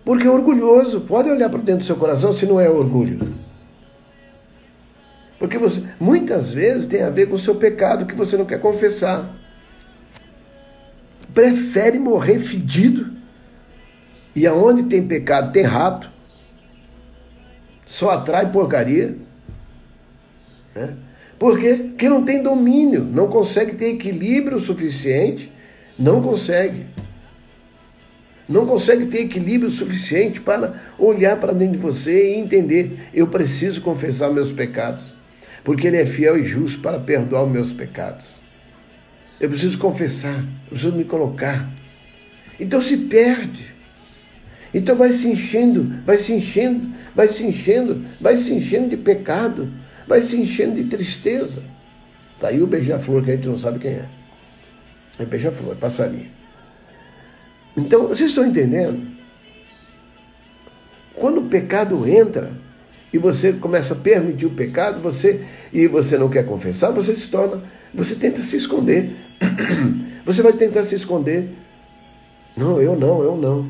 porque 0.04 0.28
é 0.28 0.30
orgulhoso. 0.30 1.02
Pode 1.02 1.30
olhar 1.30 1.50
para 1.50 1.60
dentro 1.60 1.80
do 1.80 1.86
seu 1.86 1.96
coração 1.96 2.32
se 2.32 2.46
não 2.46 2.60
é 2.60 2.70
orgulho. 2.70 3.36
Porque 5.40 5.58
você, 5.58 5.84
muitas 6.00 6.52
vezes 6.52 6.88
tem 6.88 7.04
a 7.04 7.10
ver 7.10 7.28
com 7.28 7.36
o 7.36 7.40
seu 7.40 7.56
pecado 7.56 8.06
que 8.06 8.16
você 8.16 8.36
não 8.36 8.46
quer 8.46 8.60
confessar. 8.60 9.36
Prefere 11.34 12.00
morrer 12.00 12.40
fedido. 12.40 13.12
E 14.36 14.48
aonde 14.48 14.84
tem 14.84 15.06
pecado 15.06 15.52
tem 15.52 15.64
rato. 15.64 16.10
Só 17.86 18.12
atrai 18.12 18.52
porcaria. 18.52 19.16
Né? 20.78 20.94
Por 21.40 21.60
quê? 21.60 21.74
Porque 21.90 22.08
não 22.08 22.24
tem 22.24 22.42
domínio, 22.42 23.04
não 23.04 23.28
consegue 23.28 23.76
ter 23.76 23.96
equilíbrio 23.96 24.60
suficiente, 24.60 25.52
não 25.98 26.22
consegue. 26.22 26.86
Não 28.48 28.66
consegue 28.66 29.08
ter 29.08 29.22
equilíbrio 29.22 29.70
suficiente 29.70 30.40
para 30.40 30.74
olhar 30.98 31.38
para 31.38 31.52
dentro 31.52 31.74
de 31.74 31.80
você 31.80 32.34
e 32.34 32.40
entender: 32.40 33.10
eu 33.14 33.28
preciso 33.28 33.82
confessar 33.82 34.32
meus 34.32 34.52
pecados, 34.52 35.04
porque 35.64 35.88
Ele 35.88 35.98
é 35.98 36.06
fiel 36.06 36.38
e 36.38 36.46
justo 36.46 36.80
para 36.80 37.00
perdoar 37.00 37.44
os 37.44 37.52
meus 37.52 37.74
pecados. 37.74 38.26
Eu 39.40 39.50
preciso 39.50 39.78
confessar, 39.78 40.40
eu 40.66 40.70
preciso 40.70 40.96
me 40.96 41.04
colocar. 41.04 41.70
Então 42.60 42.82
se 42.82 42.98
perde. 42.98 43.76
Então 44.74 44.96
vai 44.96 45.12
se 45.12 45.28
enchendo, 45.28 46.02
vai 46.06 46.18
se 46.18 46.34
enchendo, 46.34 46.88
vai 47.16 47.28
se 47.28 47.44
enchendo, 47.46 48.06
vai 48.20 48.38
se 48.38 48.54
enchendo 48.54 48.90
de 48.90 48.98
pecado 48.98 49.70
vai 50.08 50.22
se 50.22 50.38
enchendo 50.38 50.76
de 50.76 50.86
tristeza. 50.86 51.62
Está 52.36 52.48
aí 52.48 52.62
o 52.62 52.68
beija-flor 52.68 53.24
que 53.24 53.32
a 53.32 53.36
gente 53.36 53.48
não 53.48 53.60
sabe 53.60 53.80
quem 53.80 53.92
é. 53.92 54.06
É 55.20 55.26
beija-flor, 55.26 55.74
é 55.74 55.76
passarinho. 55.76 56.28
Então, 57.76 58.08
vocês 58.08 58.30
estão 58.30 58.46
entendendo? 58.46 59.06
Quando 61.14 61.42
o 61.42 61.50
pecado 61.50 62.08
entra 62.08 62.52
e 63.12 63.18
você 63.18 63.54
começa 63.54 63.94
a 63.94 63.98
permitir 63.98 64.46
o 64.46 64.52
pecado, 64.52 65.02
você 65.02 65.44
e 65.74 65.88
você 65.88 66.18
não 66.18 66.30
quer 66.30 66.46
confessar, 66.46 66.92
você 66.92 67.16
se 67.16 67.28
torna, 67.28 67.64
você 67.94 68.16
tenta 68.16 68.42
se 68.42 68.56
esconder. 68.56 69.16
Você 70.26 70.42
vai 70.42 70.52
tentar 70.52 70.84
se 70.84 70.94
esconder. 70.94 71.48
Não, 72.58 72.82
eu 72.82 73.00
não, 73.00 73.24
eu 73.24 73.38
não. 73.38 73.70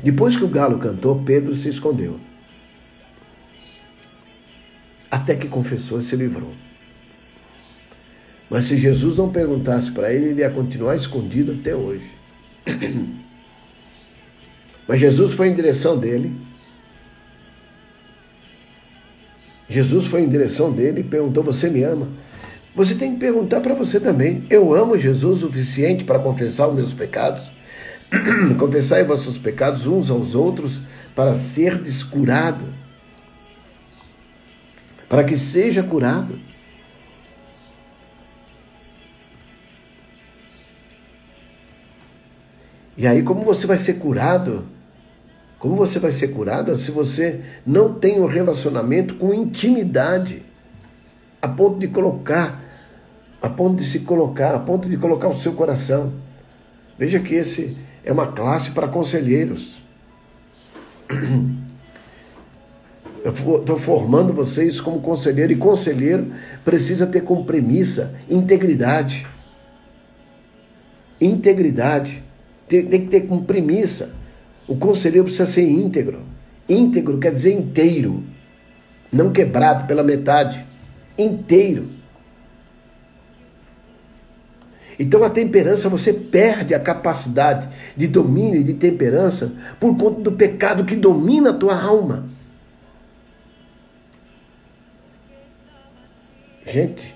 Depois 0.00 0.36
que 0.36 0.44
o 0.44 0.48
galo 0.48 0.78
cantou, 0.78 1.20
Pedro 1.24 1.56
se 1.56 1.68
escondeu 1.68 2.20
até 5.10 5.34
que 5.34 5.48
confessou 5.48 5.98
e 5.98 6.02
se 6.02 6.16
livrou. 6.16 6.52
Mas 8.50 8.66
se 8.66 8.78
Jesus 8.78 9.16
não 9.16 9.30
perguntasse 9.30 9.90
para 9.90 10.12
ele, 10.12 10.26
ele 10.26 10.40
ia 10.40 10.50
continuar 10.50 10.96
escondido 10.96 11.52
até 11.52 11.74
hoje. 11.74 12.10
Mas 14.86 15.00
Jesus 15.00 15.34
foi 15.34 15.48
em 15.48 15.54
direção 15.54 15.98
dele. 15.98 16.32
Jesus 19.68 20.06
foi 20.06 20.22
em 20.22 20.28
direção 20.28 20.70
dele 20.70 21.00
e 21.00 21.04
perguntou: 21.04 21.42
Você 21.42 21.70
me 21.70 21.82
ama? 21.82 22.06
Você 22.76 22.94
tem 22.94 23.14
que 23.14 23.20
perguntar 23.20 23.60
para 23.60 23.74
você 23.74 23.98
também: 23.98 24.44
Eu 24.50 24.74
amo 24.74 24.98
Jesus 24.98 25.42
o 25.42 25.46
suficiente 25.46 26.04
para 26.04 26.18
confessar 26.18 26.68
os 26.68 26.74
meus 26.74 26.92
pecados? 26.92 27.50
Confessai 28.58 29.04
vossos 29.04 29.38
pecados 29.38 29.86
uns 29.86 30.10
aos 30.10 30.34
outros 30.34 30.80
para 31.14 31.34
ser 31.34 31.78
descurado 31.82 32.64
para 35.14 35.22
que 35.22 35.38
seja 35.38 35.80
curado. 35.80 36.40
E 42.96 43.06
aí, 43.06 43.22
como 43.22 43.44
você 43.44 43.64
vai 43.64 43.78
ser 43.78 44.00
curado? 44.00 44.66
Como 45.56 45.76
você 45.76 46.00
vai 46.00 46.10
ser 46.10 46.32
curado 46.32 46.76
se 46.76 46.90
você 46.90 47.44
não 47.64 47.94
tem 47.94 48.20
um 48.20 48.26
relacionamento 48.26 49.14
com 49.14 49.32
intimidade, 49.32 50.42
a 51.40 51.46
ponto 51.46 51.78
de 51.78 51.86
colocar, 51.86 52.60
a 53.40 53.48
ponto 53.48 53.76
de 53.76 53.88
se 53.88 54.00
colocar, 54.00 54.52
a 54.52 54.58
ponto 54.58 54.88
de 54.88 54.96
colocar 54.96 55.28
o 55.28 55.38
seu 55.38 55.52
coração. 55.52 56.12
Veja 56.98 57.20
que 57.20 57.36
esse 57.36 57.76
é 58.04 58.12
uma 58.12 58.32
classe 58.32 58.72
para 58.72 58.88
conselheiros. 58.88 59.80
Estou 63.24 63.78
formando 63.78 64.34
vocês 64.34 64.82
como 64.82 65.00
conselheiro, 65.00 65.50
e 65.50 65.56
conselheiro 65.56 66.26
precisa 66.62 67.06
ter 67.06 67.22
como 67.22 67.46
premissa 67.46 68.14
integridade. 68.28 69.26
Integridade. 71.18 72.22
Tem, 72.68 72.84
tem 72.84 73.00
que 73.00 73.08
ter 73.08 73.22
como 73.22 73.44
premissa. 73.44 74.14
O 74.68 74.76
conselheiro 74.76 75.24
precisa 75.24 75.46
ser 75.46 75.66
íntegro. 75.66 76.20
Íntegro 76.68 77.18
quer 77.18 77.32
dizer 77.32 77.52
inteiro, 77.52 78.22
não 79.10 79.32
quebrado 79.32 79.86
pela 79.86 80.02
metade. 80.02 80.64
Inteiro. 81.16 81.88
Então 84.98 85.24
a 85.24 85.30
temperança, 85.30 85.88
você 85.88 86.12
perde 86.12 86.74
a 86.74 86.78
capacidade 86.78 87.68
de 87.96 88.06
domínio 88.06 88.60
e 88.60 88.64
de 88.64 88.74
temperança 88.74 89.50
por 89.80 89.96
conta 89.96 90.20
do 90.20 90.32
pecado 90.32 90.84
que 90.84 90.94
domina 90.94 91.50
a 91.50 91.54
tua 91.54 91.80
alma. 91.80 92.26
Gente, 96.66 97.14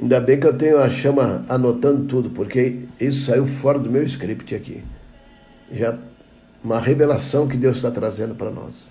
ainda 0.00 0.20
bem 0.20 0.38
que 0.38 0.46
eu 0.46 0.56
tenho 0.56 0.78
a 0.78 0.90
chama 0.90 1.44
anotando 1.48 2.06
tudo, 2.06 2.30
porque 2.30 2.80
isso 2.98 3.24
saiu 3.24 3.46
fora 3.46 3.78
do 3.78 3.90
meu 3.90 4.02
script 4.04 4.54
aqui. 4.54 4.82
Já 5.72 5.96
uma 6.62 6.80
revelação 6.80 7.48
que 7.48 7.56
Deus 7.56 7.76
está 7.76 7.90
trazendo 7.90 8.34
para 8.34 8.50
nós. 8.50 8.90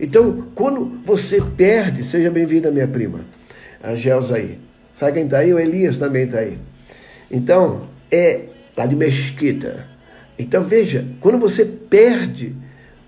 Então, 0.00 0.46
quando 0.54 1.00
você 1.04 1.40
perde, 1.42 2.04
seja 2.04 2.30
bem-vinda, 2.30 2.70
minha 2.70 2.86
prima, 2.86 3.20
a 3.82 3.94
Gelsa 3.96 4.36
aí. 4.36 4.58
Sabe 4.94 5.12
quem 5.12 5.24
está 5.24 5.38
aí? 5.38 5.52
O 5.52 5.58
Elias 5.58 5.98
também 5.98 6.24
está 6.24 6.38
aí. 6.38 6.58
Então, 7.30 7.88
é 8.10 8.44
lá 8.76 8.86
de 8.86 8.94
Mesquita. 8.94 9.86
Então, 10.38 10.62
veja, 10.62 11.04
quando 11.20 11.38
você 11.38 11.64
perde 11.64 12.54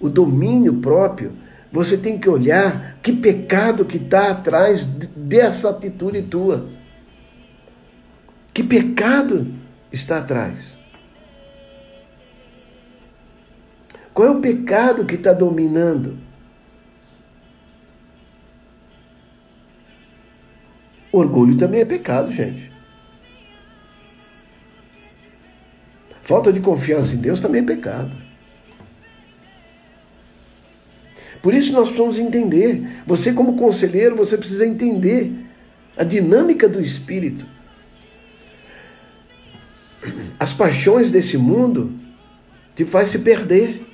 o 0.01 0.09
domínio 0.09 0.75
próprio, 0.75 1.33
você 1.73 1.97
tem 1.97 2.19
que 2.19 2.29
olhar 2.29 2.99
que 3.03 3.13
pecado 3.13 3.85
que 3.85 3.97
está 3.97 4.31
atrás 4.31 4.85
dessa 4.85 5.71
atitude 5.71 6.23
tua. 6.23 6.69
Que 8.53 8.63
pecado 8.63 9.55
está 9.93 10.19
atrás? 10.19 10.77
Qual 14.13 14.27
é 14.27 14.31
o 14.33 14.41
pecado 14.41 15.05
que 15.05 15.15
está 15.15 15.33
dominando? 15.33 16.19
Orgulho 21.13 21.57
também 21.57 21.81
é 21.81 21.85
pecado, 21.85 22.33
gente. 22.33 22.71
Falta 26.23 26.53
de 26.53 26.61
confiança 26.61 27.15
em 27.15 27.19
Deus 27.19 27.41
também 27.41 27.63
é 27.63 27.65
pecado. 27.65 28.30
Por 31.43 31.55
isso 31.55 31.73
nós 31.73 31.89
precisamos 31.89 32.19
entender. 32.19 33.03
Você, 33.07 33.33
como 33.33 33.57
conselheiro, 33.57 34.15
você 34.15 34.37
precisa 34.37 34.67
entender 34.67 35.33
a 35.97 36.05
dinâmica 36.05 36.69
do 36.69 36.81
espírito. 36.81 37.45
As 40.39 40.53
paixões 40.53 41.11
desse 41.11 41.37
mundo 41.37 41.93
te 42.75 42.85
faz 42.85 43.11
se 43.11 43.19
perder. 43.19 43.87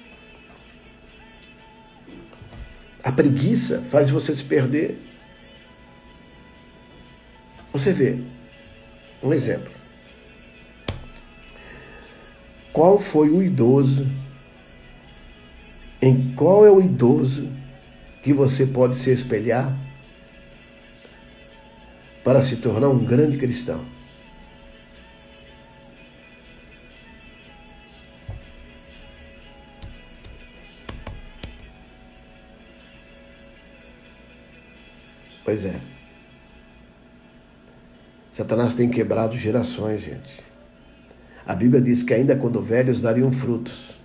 A 3.03 3.12
preguiça 3.12 3.85
faz 3.91 4.11
você 4.11 4.35
se 4.35 4.45
perder. 4.45 4.99
Você 7.73 7.93
vê, 7.93 8.19
um 9.23 9.33
exemplo. 9.33 9.71
Qual 12.73 12.99
foi 12.99 13.31
o 13.31 13.43
idoso? 13.43 14.07
Em 16.00 16.35
qual 16.35 16.67
é 16.67 16.71
o 16.71 16.81
idoso 16.81 17.49
que 18.23 18.33
você 18.33 18.67
pode 18.67 18.97
se 18.97 19.11
espelhar 19.11 19.76
para 22.23 22.43
se 22.43 22.57
tornar 22.57 22.88
um 22.88 23.05
grande 23.05 23.38
cristão? 23.38 23.85
Pois 35.45 35.65
é. 35.65 35.79
Satanás 38.31 38.75
tem 38.75 38.91
quebrado 38.91 39.38
gerações, 39.38 40.03
gente. 40.03 40.45
A 41.47 41.55
Bíblia 41.55 41.81
diz 41.81 42.03
que 42.03 42.12
ainda 42.12 42.37
quando 42.37 42.61
velhos 42.61 43.00
dariam 43.00 43.33
frutos. 43.33 43.97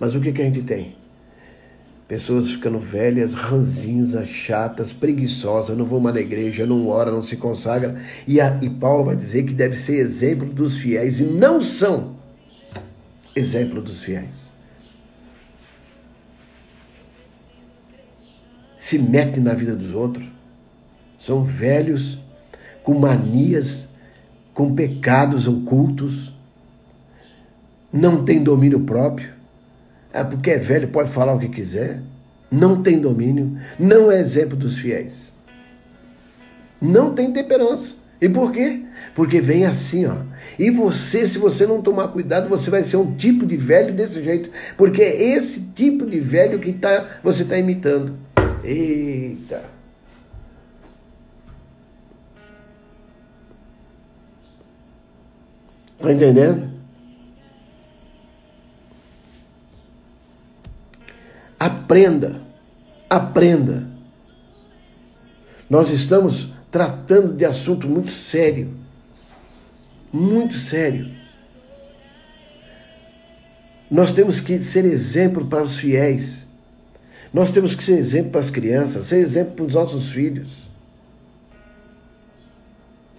Mas 0.00 0.16
o 0.16 0.20
que, 0.20 0.32
que 0.32 0.42
a 0.42 0.44
gente 0.44 0.62
tem? 0.62 0.97
Pessoas 2.08 2.50
ficando 2.50 2.80
velhas, 2.80 3.34
ranzinhas, 3.34 4.26
chatas, 4.26 4.94
preguiçosas, 4.94 5.76
não 5.76 5.84
vão 5.84 6.00
mais 6.00 6.14
na 6.14 6.22
igreja, 6.22 6.64
não 6.64 6.88
ora, 6.88 7.10
não 7.10 7.22
se 7.22 7.36
consagra. 7.36 8.00
E, 8.26 8.40
a, 8.40 8.58
e 8.62 8.70
Paulo 8.70 9.04
vai 9.04 9.14
dizer 9.14 9.42
que 9.44 9.52
deve 9.52 9.76
ser 9.76 9.96
exemplo 9.96 10.48
dos 10.48 10.78
fiéis 10.78 11.20
e 11.20 11.24
não 11.24 11.60
são 11.60 12.16
exemplo 13.36 13.82
dos 13.82 14.02
fiéis. 14.02 14.48
Se 18.78 18.98
metem 18.98 19.42
na 19.42 19.52
vida 19.52 19.76
dos 19.76 19.92
outros 19.92 20.26
são 21.18 21.42
velhos 21.44 22.18
com 22.82 22.98
manias, 22.98 23.86
com 24.54 24.74
pecados 24.74 25.46
ocultos, 25.46 26.32
não 27.92 28.24
tem 28.24 28.42
domínio 28.42 28.80
próprio. 28.80 29.37
É 30.20 30.24
porque 30.24 30.50
é 30.50 30.58
velho, 30.58 30.88
pode 30.88 31.10
falar 31.10 31.34
o 31.34 31.38
que 31.38 31.48
quiser. 31.48 32.00
Não 32.50 32.82
tem 32.82 32.98
domínio, 32.98 33.56
não 33.78 34.10
é 34.10 34.18
exemplo 34.18 34.56
dos 34.56 34.78
fiéis. 34.78 35.32
Não 36.80 37.14
tem 37.14 37.32
temperança. 37.32 37.94
E 38.20 38.28
por 38.28 38.50
quê? 38.50 38.82
Porque 39.14 39.40
vem 39.40 39.64
assim, 39.64 40.06
ó. 40.06 40.16
E 40.58 40.70
você, 40.70 41.26
se 41.26 41.38
você 41.38 41.66
não 41.66 41.80
tomar 41.80 42.08
cuidado, 42.08 42.48
você 42.48 42.68
vai 42.68 42.82
ser 42.82 42.96
um 42.96 43.14
tipo 43.14 43.46
de 43.46 43.56
velho 43.56 43.94
desse 43.94 44.22
jeito. 44.22 44.50
Porque 44.76 45.02
é 45.02 45.36
esse 45.36 45.60
tipo 45.60 46.04
de 46.04 46.18
velho 46.18 46.58
que 46.58 46.72
tá, 46.72 47.20
você 47.22 47.44
está 47.44 47.56
imitando. 47.56 48.16
Eita! 48.64 49.62
Está 55.96 56.12
entendendo? 56.12 56.77
Aprenda, 61.58 62.40
aprenda. 63.08 63.86
Nós 65.68 65.90
estamos 65.90 66.48
tratando 66.70 67.32
de 67.32 67.44
assunto 67.44 67.88
muito 67.88 68.10
sério, 68.10 68.74
muito 70.12 70.54
sério. 70.54 71.10
Nós 73.90 74.12
temos 74.12 74.40
que 74.40 74.62
ser 74.62 74.84
exemplo 74.84 75.46
para 75.46 75.62
os 75.62 75.78
fiéis. 75.78 76.46
Nós 77.32 77.50
temos 77.50 77.74
que 77.74 77.84
ser 77.84 77.98
exemplo 77.98 78.32
para 78.32 78.40
as 78.40 78.50
crianças, 78.50 79.06
ser 79.06 79.18
exemplo 79.18 79.54
para 79.54 79.64
os 79.64 79.74
nossos 79.74 80.10
filhos. 80.10 80.68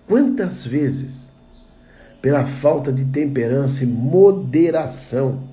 Quantas 0.08 0.66
vezes 0.66 1.30
pela 2.22 2.46
falta 2.46 2.92
de 2.92 3.06
temperança 3.06 3.84
e 3.84 3.88
moderação. 3.88 5.49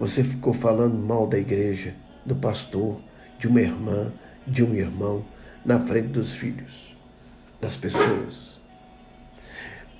Você 0.00 0.24
ficou 0.24 0.54
falando 0.54 0.96
mal 0.96 1.26
da 1.26 1.36
igreja, 1.36 1.94
do 2.24 2.34
pastor, 2.34 3.04
de 3.38 3.46
uma 3.46 3.60
irmã, 3.60 4.10
de 4.46 4.64
um 4.64 4.74
irmão, 4.74 5.22
na 5.62 5.78
frente 5.78 6.08
dos 6.08 6.32
filhos, 6.32 6.96
das 7.60 7.76
pessoas. 7.76 8.58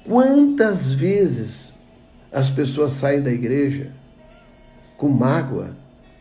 Quantas 0.02 0.94
vezes 0.94 1.74
as 2.32 2.48
pessoas 2.48 2.94
saem 2.94 3.20
da 3.20 3.30
igreja 3.30 3.92
com 4.96 5.10
mágoa 5.10 5.76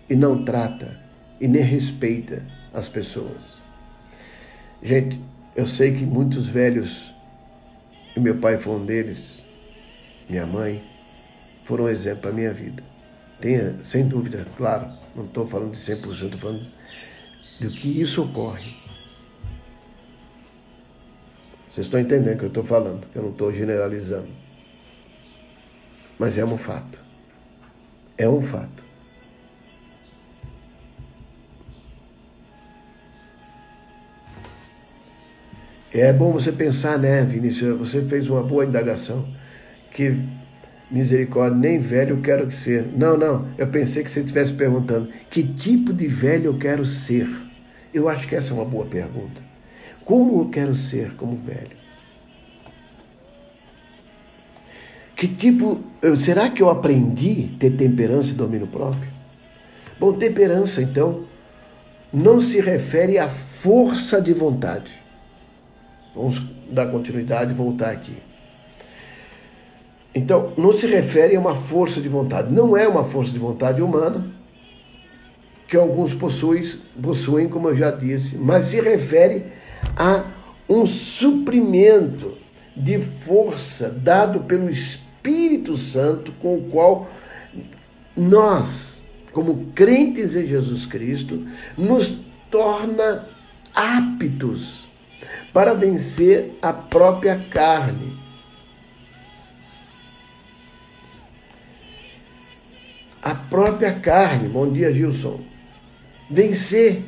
e 0.09 0.15
não 0.15 0.43
trata 0.43 0.99
e 1.39 1.47
nem 1.47 1.61
respeita 1.61 2.45
as 2.73 2.89
pessoas? 2.89 3.61
Gente, 4.83 5.21
eu 5.55 5.65
sei 5.65 5.93
que 5.93 6.05
muitos 6.05 6.49
velhos 6.49 7.15
e 8.13 8.19
meu 8.19 8.39
pai 8.39 8.57
foi 8.57 8.73
um 8.75 8.85
deles, 8.85 9.41
minha 10.29 10.45
mãe, 10.45 10.83
foram 11.63 11.85
um 11.85 11.89
exemplo 11.89 12.23
para 12.23 12.31
a 12.31 12.33
minha 12.33 12.51
vida. 12.51 12.83
Tenha, 13.39 13.81
sem 13.81 14.07
dúvida, 14.07 14.45
claro, 14.57 14.91
não 15.15 15.25
estou 15.25 15.45
falando 15.45 15.71
de 15.71 15.77
100%, 15.77 16.25
estou 16.25 16.39
falando 16.39 16.67
do 17.59 17.69
que 17.71 18.01
isso 18.01 18.23
ocorre. 18.23 18.75
Vocês 21.67 21.85
estão 21.85 21.99
entendendo 21.99 22.35
o 22.35 22.37
que 22.37 22.43
eu 22.45 22.49
estou 22.49 22.63
falando, 22.63 23.05
que 23.07 23.15
eu 23.15 23.21
não 23.21 23.31
estou 23.31 23.53
generalizando. 23.53 24.27
Mas 26.17 26.37
é 26.37 26.43
um 26.43 26.57
fato. 26.57 27.01
É 28.17 28.27
um 28.27 28.41
fato. 28.41 28.83
É 35.93 36.11
bom 36.11 36.33
você 36.33 36.51
pensar, 36.51 36.99
né, 36.99 37.23
Vinícius? 37.23 37.77
Você 37.77 38.03
fez 38.03 38.29
uma 38.29 38.43
boa 38.43 38.65
indagação. 38.65 39.27
Que 39.91 40.38
misericórdia, 40.89 41.57
nem 41.57 41.79
velho 41.79 42.17
eu 42.17 42.21
quero 42.21 42.51
ser. 42.51 42.87
Não, 42.95 43.17
não. 43.17 43.47
Eu 43.57 43.67
pensei 43.67 44.03
que 44.03 44.11
você 44.11 44.21
estivesse 44.21 44.53
perguntando 44.53 45.09
que 45.29 45.43
tipo 45.43 45.93
de 45.93 46.07
velho 46.07 46.45
eu 46.45 46.57
quero 46.57 46.85
ser. 46.85 47.27
Eu 47.93 48.07
acho 48.07 48.27
que 48.27 48.35
essa 48.35 48.51
é 48.51 48.53
uma 48.53 48.65
boa 48.65 48.85
pergunta. 48.85 49.41
Como 50.05 50.41
eu 50.41 50.49
quero 50.49 50.75
ser 50.75 51.13
como 51.15 51.35
velho? 51.37 51.77
Que 55.15 55.27
tipo. 55.27 55.79
Será 56.17 56.49
que 56.49 56.61
eu 56.61 56.69
aprendi 56.69 57.51
ter 57.59 57.71
temperança 57.71 58.31
e 58.31 58.33
domínio 58.33 58.67
próprio? 58.67 59.09
Bom, 59.99 60.13
temperança, 60.13 60.81
então, 60.81 61.25
não 62.13 62.39
se 62.39 62.61
refere 62.61 63.17
à 63.17 63.27
força 63.27 64.21
de 64.21 64.33
vontade 64.33 64.99
Vamos 66.19 66.41
dar 66.69 66.87
continuidade 66.87 67.51
e 67.51 67.53
voltar 67.53 67.91
aqui. 67.91 68.17
Então, 70.13 70.53
não 70.57 70.73
se 70.73 70.87
refere 70.87 71.35
a 71.35 71.39
uma 71.39 71.55
força 71.55 72.01
de 72.01 72.09
vontade. 72.09 72.51
Não 72.51 72.75
é 72.75 72.87
uma 72.87 73.03
força 73.03 73.31
de 73.31 73.39
vontade 73.39 73.81
humana, 73.81 74.25
que 75.67 75.77
alguns 75.77 76.13
possuem, 76.13 76.63
possuem, 77.01 77.47
como 77.47 77.69
eu 77.69 77.77
já 77.77 77.91
disse, 77.91 78.35
mas 78.35 78.65
se 78.65 78.81
refere 78.81 79.45
a 79.95 80.25
um 80.67 80.85
suprimento 80.85 82.33
de 82.75 82.99
força 82.99 83.89
dado 83.89 84.41
pelo 84.41 84.69
Espírito 84.69 85.77
Santo, 85.77 86.31
com 86.41 86.55
o 86.55 86.61
qual 86.69 87.07
nós, 88.15 89.01
como 89.31 89.67
crentes 89.75 90.35
em 90.35 90.47
Jesus 90.47 90.85
Cristo, 90.85 91.45
nos 91.77 92.17
torna 92.49 93.27
aptos 93.75 94.87
para 95.53 95.73
vencer 95.73 96.57
a 96.61 96.73
própria 96.73 97.39
carne. 97.49 98.17
A 103.29 103.35
própria 103.35 103.93
carne, 103.93 104.49
bom 104.49 104.67
dia 104.67 104.91
Gilson, 104.91 105.39
vencer 106.27 107.03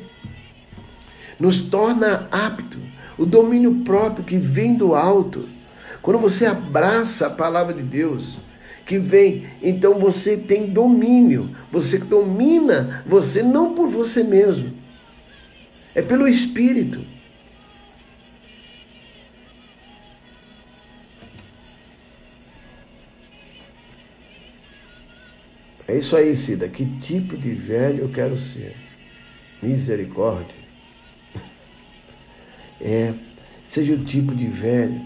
nos 1.36 1.58
torna 1.58 2.28
apto. 2.30 2.78
O 3.18 3.26
domínio 3.26 3.80
próprio 3.84 4.24
que 4.24 4.36
vem 4.36 4.76
do 4.76 4.94
alto. 4.94 5.48
Quando 6.00 6.20
você 6.20 6.46
abraça 6.46 7.26
a 7.26 7.30
palavra 7.30 7.74
de 7.74 7.82
Deus, 7.82 8.38
que 8.86 9.00
vem, 9.00 9.48
então 9.60 9.98
você 9.98 10.36
tem 10.36 10.66
domínio. 10.66 11.50
Você 11.72 11.98
domina 11.98 13.02
você 13.04 13.42
não 13.42 13.74
por 13.74 13.88
você 13.88 14.22
mesmo, 14.22 14.72
é 15.92 16.02
pelo 16.02 16.28
Espírito. 16.28 17.00
É 25.92 25.98
isso 25.98 26.16
aí, 26.16 26.34
Cida. 26.34 26.70
Que 26.70 26.86
tipo 27.00 27.36
de 27.36 27.52
velho 27.52 28.04
eu 28.04 28.08
quero 28.08 28.38
ser? 28.40 28.74
Misericórdia. 29.62 30.62
É, 32.84 33.14
seja 33.64 33.92
o 33.92 34.04
tipo 34.04 34.34
de 34.34 34.48
velho 34.48 35.00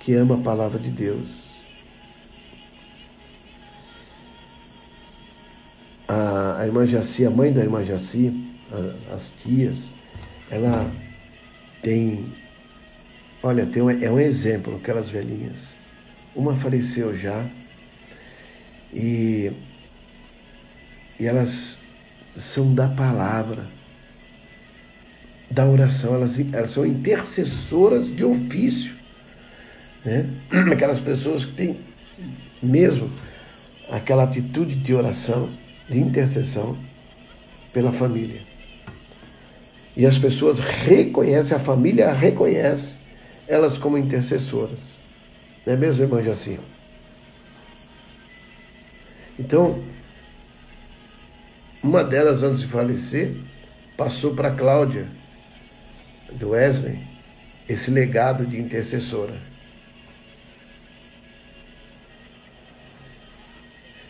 que 0.00 0.14
ama 0.14 0.36
a 0.36 0.38
palavra 0.38 0.78
de 0.78 0.88
Deus. 0.88 1.28
A, 6.08 6.60
a 6.60 6.64
irmã 6.64 6.86
Jaci, 6.86 7.26
a 7.26 7.30
mãe 7.30 7.52
da 7.52 7.60
irmã 7.60 7.84
Jaci, 7.84 8.32
a, 8.72 9.14
as 9.14 9.30
tias, 9.42 9.90
ela 10.50 10.90
tem. 11.82 12.24
Olha, 13.42 13.66
tem 13.66 13.82
um, 13.82 13.90
é 13.90 14.10
um 14.10 14.18
exemplo, 14.18 14.76
aquelas 14.76 15.10
velhinhas. 15.10 15.64
Uma 16.34 16.56
faleceu 16.56 17.14
já 17.14 17.44
e 18.90 19.52
e 21.18 21.26
elas 21.26 21.78
são 22.36 22.74
da 22.74 22.88
palavra, 22.88 23.66
da 25.50 25.64
oração, 25.64 26.14
elas, 26.14 26.38
elas 26.52 26.70
são 26.70 26.84
intercessoras 26.84 28.14
de 28.14 28.24
ofício. 28.24 28.94
Né? 30.04 30.28
Aquelas 30.72 31.00
pessoas 31.00 31.44
que 31.44 31.52
têm 31.52 31.78
mesmo 32.62 33.10
aquela 33.90 34.24
atitude 34.24 34.74
de 34.74 34.94
oração, 34.94 35.48
de 35.88 35.98
intercessão 35.98 36.76
pela 37.72 37.92
família. 37.92 38.40
E 39.96 40.04
as 40.04 40.18
pessoas 40.18 40.58
reconhecem, 40.58 41.56
a 41.56 41.60
família 41.60 42.12
reconhece 42.12 42.94
elas 43.46 43.78
como 43.78 43.96
intercessoras. 43.96 44.96
Não 45.64 45.74
é 45.74 45.76
mesmo, 45.76 46.02
irmã 46.02 46.22
Jacinho? 46.22 46.60
Então, 49.38 49.82
uma 51.82 52.02
delas, 52.02 52.42
antes 52.42 52.60
de 52.60 52.66
falecer, 52.66 53.34
passou 53.96 54.34
para 54.34 54.50
Cláudia, 54.50 55.06
do 56.32 56.50
Wesley, 56.50 56.98
esse 57.68 57.90
legado 57.90 58.44
de 58.44 58.58
intercessora. 58.58 59.34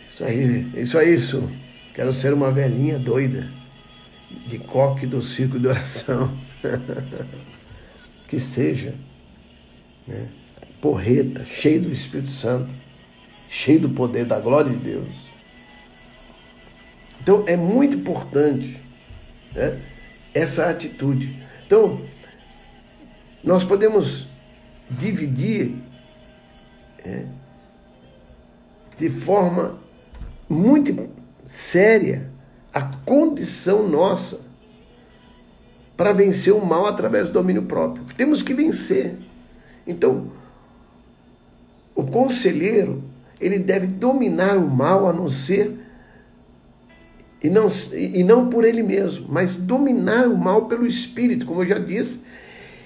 Isso 0.09 0.23
aí, 0.23 0.71
isso 0.75 0.97
é 0.97 1.09
isso. 1.09 1.49
Quero 1.93 2.11
ser 2.11 2.33
uma 2.33 2.51
velhinha 2.51 2.97
doida, 2.97 3.47
de 4.47 4.57
coque 4.57 5.05
do 5.05 5.21
circo 5.21 5.59
de 5.59 5.67
oração. 5.67 6.35
que 8.27 8.39
seja, 8.39 8.93
né? 10.07 10.27
porreta, 10.81 11.45
cheio 11.45 11.81
do 11.81 11.91
Espírito 11.91 12.29
Santo, 12.29 12.69
cheio 13.49 13.79
do 13.79 13.89
poder 13.89 14.25
da 14.25 14.39
glória 14.39 14.71
de 14.71 14.77
Deus. 14.77 15.26
Então 17.27 17.43
é 17.45 17.57
muito 17.57 17.97
importante 17.97 18.79
né? 19.53 19.81
essa 20.33 20.69
atitude. 20.69 21.43
Então, 21.65 22.01
nós 23.43 23.65
podemos 23.65 24.29
dividir 24.89 25.75
é, 27.03 27.25
de 28.97 29.09
forma 29.09 29.77
muito 30.47 31.09
séria 31.45 32.29
a 32.73 32.81
condição 32.81 33.89
nossa 33.89 34.39
para 35.97 36.13
vencer 36.13 36.53
o 36.53 36.65
mal 36.65 36.85
através 36.85 37.27
do 37.27 37.33
domínio 37.33 37.63
próprio. 37.63 38.05
Temos 38.15 38.41
que 38.41 38.53
vencer. 38.53 39.17
Então, 39.85 40.31
o 41.93 42.05
conselheiro, 42.05 43.03
ele 43.37 43.59
deve 43.59 43.85
dominar 43.85 44.55
o 44.55 44.69
mal 44.69 45.09
a 45.09 45.11
não 45.11 45.27
ser 45.27 45.86
e 47.43 47.49
não, 47.49 47.67
e 47.93 48.23
não 48.23 48.49
por 48.49 48.65
ele 48.65 48.81
mesmo, 48.81 49.27
mas 49.29 49.55
dominar 49.55 50.27
o 50.27 50.37
mal 50.37 50.65
pelo 50.65 50.87
espírito, 50.87 51.45
como 51.45 51.61
eu 51.61 51.67
já 51.67 51.79
disse. 51.79 52.19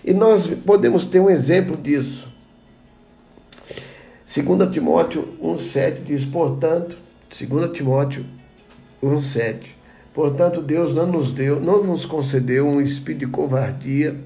E 0.03 0.13
nós 0.13 0.49
podemos 0.65 1.05
ter 1.05 1.19
um 1.19 1.29
exemplo 1.29 1.77
disso. 1.77 2.27
2 4.33 4.71
Timóteo 4.71 5.37
1,7 5.41 6.03
diz, 6.03 6.25
portanto, 6.25 6.97
2 7.37 7.71
Timóteo 7.71 8.25
1,7. 9.01 9.81
Portanto, 10.13 10.61
Deus 10.61 10.93
não 10.93 11.05
nos 11.05 11.31
deu, 11.31 11.59
não 11.59 11.83
nos 11.83 12.05
concedeu 12.05 12.67
um 12.67 12.81
espírito 12.81 13.25
de 13.25 13.31
covardia, 13.31 14.17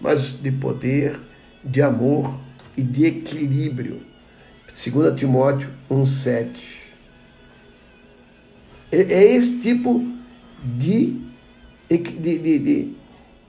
mas 0.00 0.38
de 0.40 0.50
poder, 0.50 1.18
de 1.64 1.80
amor 1.80 2.38
e 2.76 2.82
de 2.82 3.06
equilíbrio. 3.06 4.02
2 4.66 5.18
Timóteo 5.18 5.70
1,7. 5.90 6.83
É, 8.94 9.12
é 9.12 9.34
esse 9.34 9.58
tipo 9.58 10.04
de, 10.64 11.20
de, 11.88 11.98
de, 11.98 12.58
de, 12.58 12.92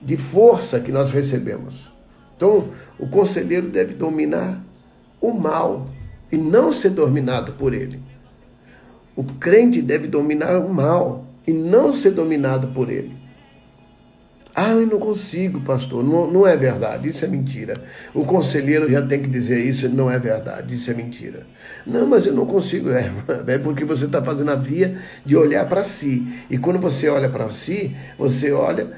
de 0.02 0.16
força 0.16 0.80
que 0.80 0.92
nós 0.92 1.10
recebemos. 1.10 1.74
Então, 2.36 2.68
o 2.98 3.08
conselheiro 3.08 3.68
deve 3.68 3.94
dominar 3.94 4.62
o 5.20 5.32
mal 5.32 5.88
e 6.30 6.36
não 6.36 6.70
ser 6.70 6.90
dominado 6.90 7.52
por 7.52 7.72
ele. 7.72 8.00
O 9.14 9.24
crente 9.24 9.80
deve 9.80 10.06
dominar 10.06 10.58
o 10.58 10.72
mal 10.72 11.24
e 11.46 11.52
não 11.52 11.92
ser 11.92 12.10
dominado 12.10 12.68
por 12.68 12.90
ele. 12.90 13.15
Ah, 14.58 14.70
eu 14.70 14.86
não 14.86 14.98
consigo, 14.98 15.60
pastor. 15.60 16.02
Não, 16.02 16.32
não 16.32 16.46
é 16.46 16.56
verdade, 16.56 17.10
isso 17.10 17.22
é 17.26 17.28
mentira. 17.28 17.74
O 18.14 18.24
conselheiro 18.24 18.90
já 18.90 19.02
tem 19.02 19.20
que 19.20 19.28
dizer 19.28 19.62
isso, 19.62 19.86
não 19.86 20.10
é 20.10 20.18
verdade, 20.18 20.74
isso 20.74 20.90
é 20.90 20.94
mentira. 20.94 21.46
Não, 21.86 22.06
mas 22.06 22.26
eu 22.26 22.32
não 22.32 22.46
consigo. 22.46 22.88
É, 22.96 23.54
é 23.54 23.58
porque 23.58 23.84
você 23.84 24.06
está 24.06 24.22
fazendo 24.22 24.50
a 24.50 24.54
via 24.54 24.96
de 25.26 25.36
olhar 25.36 25.68
para 25.68 25.84
si. 25.84 26.26
E 26.48 26.56
quando 26.56 26.78
você 26.78 27.06
olha 27.08 27.28
para 27.28 27.50
si, 27.50 27.94
você 28.18 28.50
olha 28.50 28.88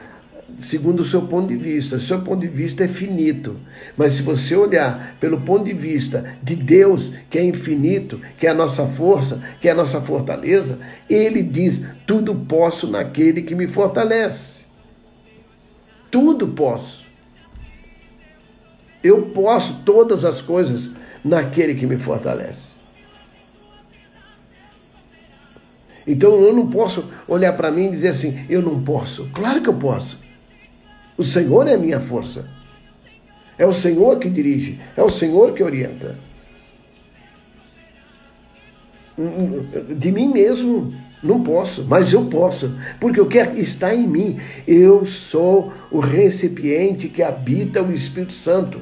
segundo 0.60 1.00
o 1.00 1.04
seu 1.04 1.22
ponto 1.22 1.48
de 1.48 1.56
vista. 1.56 1.96
O 1.96 2.00
seu 2.00 2.20
ponto 2.20 2.40
de 2.40 2.46
vista 2.46 2.84
é 2.84 2.88
finito. 2.88 3.56
Mas 3.96 4.12
se 4.12 4.22
você 4.22 4.54
olhar 4.54 5.16
pelo 5.18 5.40
ponto 5.40 5.64
de 5.64 5.72
vista 5.72 6.24
de 6.40 6.54
Deus, 6.54 7.12
que 7.28 7.36
é 7.36 7.42
infinito, 7.42 8.20
que 8.38 8.46
é 8.46 8.50
a 8.50 8.54
nossa 8.54 8.86
força, 8.86 9.42
que 9.60 9.68
é 9.68 9.72
a 9.72 9.74
nossa 9.74 10.00
fortaleza, 10.00 10.78
ele 11.10 11.42
diz: 11.42 11.80
tudo 12.06 12.32
posso 12.32 12.88
naquele 12.88 13.42
que 13.42 13.56
me 13.56 13.66
fortalece. 13.66 14.57
Tudo 16.10 16.48
posso. 16.48 17.06
Eu 19.02 19.22
posso 19.26 19.82
todas 19.84 20.24
as 20.24 20.42
coisas 20.42 20.90
naquele 21.24 21.74
que 21.74 21.86
me 21.86 21.96
fortalece. 21.96 22.72
Então 26.06 26.40
eu 26.40 26.54
não 26.54 26.68
posso 26.68 27.08
olhar 27.28 27.52
para 27.52 27.70
mim 27.70 27.86
e 27.86 27.90
dizer 27.90 28.08
assim: 28.08 28.46
eu 28.48 28.62
não 28.62 28.82
posso. 28.82 29.28
Claro 29.32 29.62
que 29.62 29.68
eu 29.68 29.74
posso. 29.74 30.18
O 31.16 31.22
Senhor 31.22 31.66
é 31.68 31.74
a 31.74 31.78
minha 31.78 32.00
força. 32.00 32.48
É 33.58 33.66
o 33.66 33.72
Senhor 33.72 34.18
que 34.18 34.30
dirige, 34.30 34.80
é 34.96 35.02
o 35.02 35.10
Senhor 35.10 35.52
que 35.52 35.62
orienta. 35.62 36.16
De 39.96 40.12
mim 40.12 40.28
mesmo 40.28 40.94
não 41.22 41.42
posso, 41.42 41.84
mas 41.88 42.12
eu 42.12 42.26
posso, 42.26 42.72
porque 43.00 43.20
o 43.20 43.26
que 43.26 43.38
está 43.38 43.94
em 43.94 44.06
mim, 44.06 44.38
eu 44.66 45.04
sou 45.04 45.72
o 45.90 45.98
recipiente 45.98 47.08
que 47.08 47.22
habita 47.22 47.82
o 47.82 47.92
Espírito 47.92 48.32
Santo. 48.32 48.80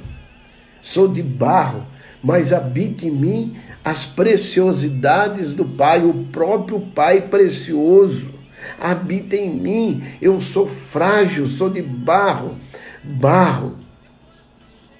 Sou 0.82 1.08
de 1.08 1.22
barro, 1.22 1.86
mas 2.22 2.52
habita 2.52 3.06
em 3.06 3.10
mim 3.10 3.56
as 3.84 4.04
preciosidades 4.04 5.52
do 5.52 5.64
Pai, 5.64 6.04
o 6.04 6.26
próprio 6.30 6.80
Pai 6.80 7.22
precioso 7.22 8.36
habita 8.80 9.36
em 9.36 9.50
mim. 9.50 10.02
Eu 10.20 10.40
sou 10.40 10.66
frágil, 10.66 11.46
sou 11.46 11.70
de 11.70 11.82
barro. 11.82 12.56
Barro. 13.02 13.78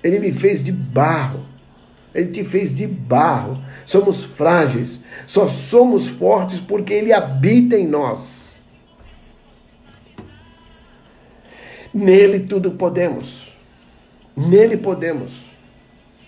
Ele 0.02 0.18
me 0.18 0.32
fez 0.32 0.62
de 0.64 0.72
barro. 0.72 1.44
Ele 2.14 2.30
te 2.30 2.44
fez 2.44 2.74
de 2.74 2.86
barro. 2.86 3.62
Somos 3.86 4.24
frágeis. 4.24 5.00
Só 5.26 5.48
somos 5.48 6.08
fortes 6.08 6.60
porque 6.60 6.92
Ele 6.92 7.12
habita 7.12 7.76
em 7.76 7.86
nós. 7.86 8.54
Nele 11.94 12.40
tudo 12.40 12.72
podemos. 12.72 13.50
Nele 14.36 14.76
podemos. 14.76 15.32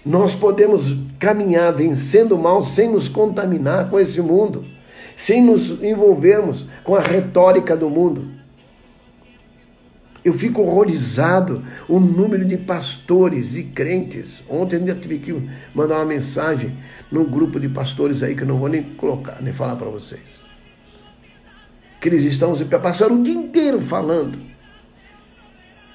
Nós 0.06 0.34
podemos 0.34 0.96
caminhar 1.18 1.74
vencendo 1.74 2.32
o 2.32 2.38
mal 2.38 2.62
sem 2.62 2.88
nos 2.90 3.06
contaminar 3.10 3.90
com 3.90 4.00
esse 4.00 4.22
mundo 4.22 4.64
sem 5.18 5.42
nos 5.42 5.82
envolvermos 5.82 6.64
com 6.84 6.94
a 6.94 7.00
retórica 7.00 7.76
do 7.76 7.90
mundo. 7.90 8.37
Eu 10.24 10.32
fico 10.32 10.62
horrorizado 10.62 11.62
o 11.88 12.00
número 12.00 12.44
de 12.44 12.56
pastores 12.56 13.54
e 13.54 13.62
crentes. 13.62 14.42
Ontem 14.48 14.82
eu 14.86 15.00
tive 15.00 15.18
que 15.18 15.48
mandar 15.74 15.96
uma 15.96 16.04
mensagem 16.04 16.76
num 17.10 17.24
grupo 17.24 17.58
de 17.58 17.68
pastores 17.68 18.22
aí 18.22 18.34
que 18.34 18.42
eu 18.42 18.46
não 18.48 18.58
vou 18.58 18.68
nem 18.68 18.82
colocar, 18.82 19.40
nem 19.40 19.52
falar 19.52 19.76
para 19.76 19.88
vocês. 19.88 20.40
Que 22.00 22.08
eles 22.08 22.24
estão 22.24 22.54
passando 22.80 23.20
o 23.20 23.22
dia 23.22 23.34
inteiro 23.34 23.80
falando. 23.80 24.38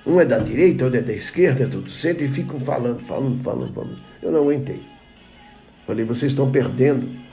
Um 0.05 0.19
é 0.19 0.25
da 0.25 0.39
direita, 0.39 0.85
outro 0.85 0.99
é 0.99 1.01
da 1.01 1.13
esquerda, 1.13 1.63
é 1.63 1.67
do 1.67 1.89
centro, 1.89 2.25
e 2.25 2.27
ficam 2.27 2.59
falando, 2.59 2.99
falando, 2.99 3.41
falando, 3.41 3.73
falando. 3.73 3.99
Eu 4.21 4.31
não 4.31 4.41
aguentei. 4.41 4.81
Falei, 5.85 6.03
vocês 6.05 6.31
estão 6.31 6.49
perdendo 6.49 7.23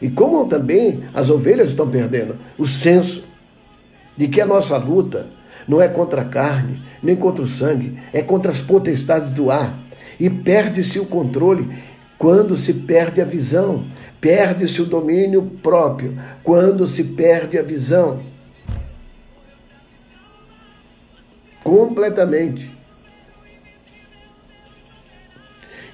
e 0.00 0.08
como 0.08 0.46
também 0.46 1.02
as 1.12 1.28
ovelhas 1.28 1.70
estão 1.70 1.88
perdendo 1.88 2.36
o 2.56 2.66
senso 2.66 3.24
de 4.16 4.28
que 4.28 4.40
a 4.40 4.46
nossa 4.46 4.76
luta 4.76 5.28
não 5.68 5.82
é 5.82 5.86
contra 5.86 6.22
a 6.22 6.24
carne, 6.24 6.82
nem 7.02 7.14
contra 7.14 7.44
o 7.44 7.48
sangue, 7.48 7.98
é 8.12 8.22
contra 8.22 8.50
as 8.50 8.62
potestades 8.62 9.32
do 9.32 9.50
ar. 9.50 9.78
E 10.18 10.30
perde-se 10.30 10.98
o 10.98 11.04
controle 11.04 11.68
quando 12.16 12.56
se 12.56 12.72
perde 12.72 13.20
a 13.20 13.24
visão, 13.24 13.84
perde-se 14.20 14.80
o 14.80 14.86
domínio 14.86 15.42
próprio, 15.62 16.18
quando 16.42 16.86
se 16.86 17.04
perde 17.04 17.58
a 17.58 17.62
visão. 17.62 18.22
Completamente. 21.62 22.76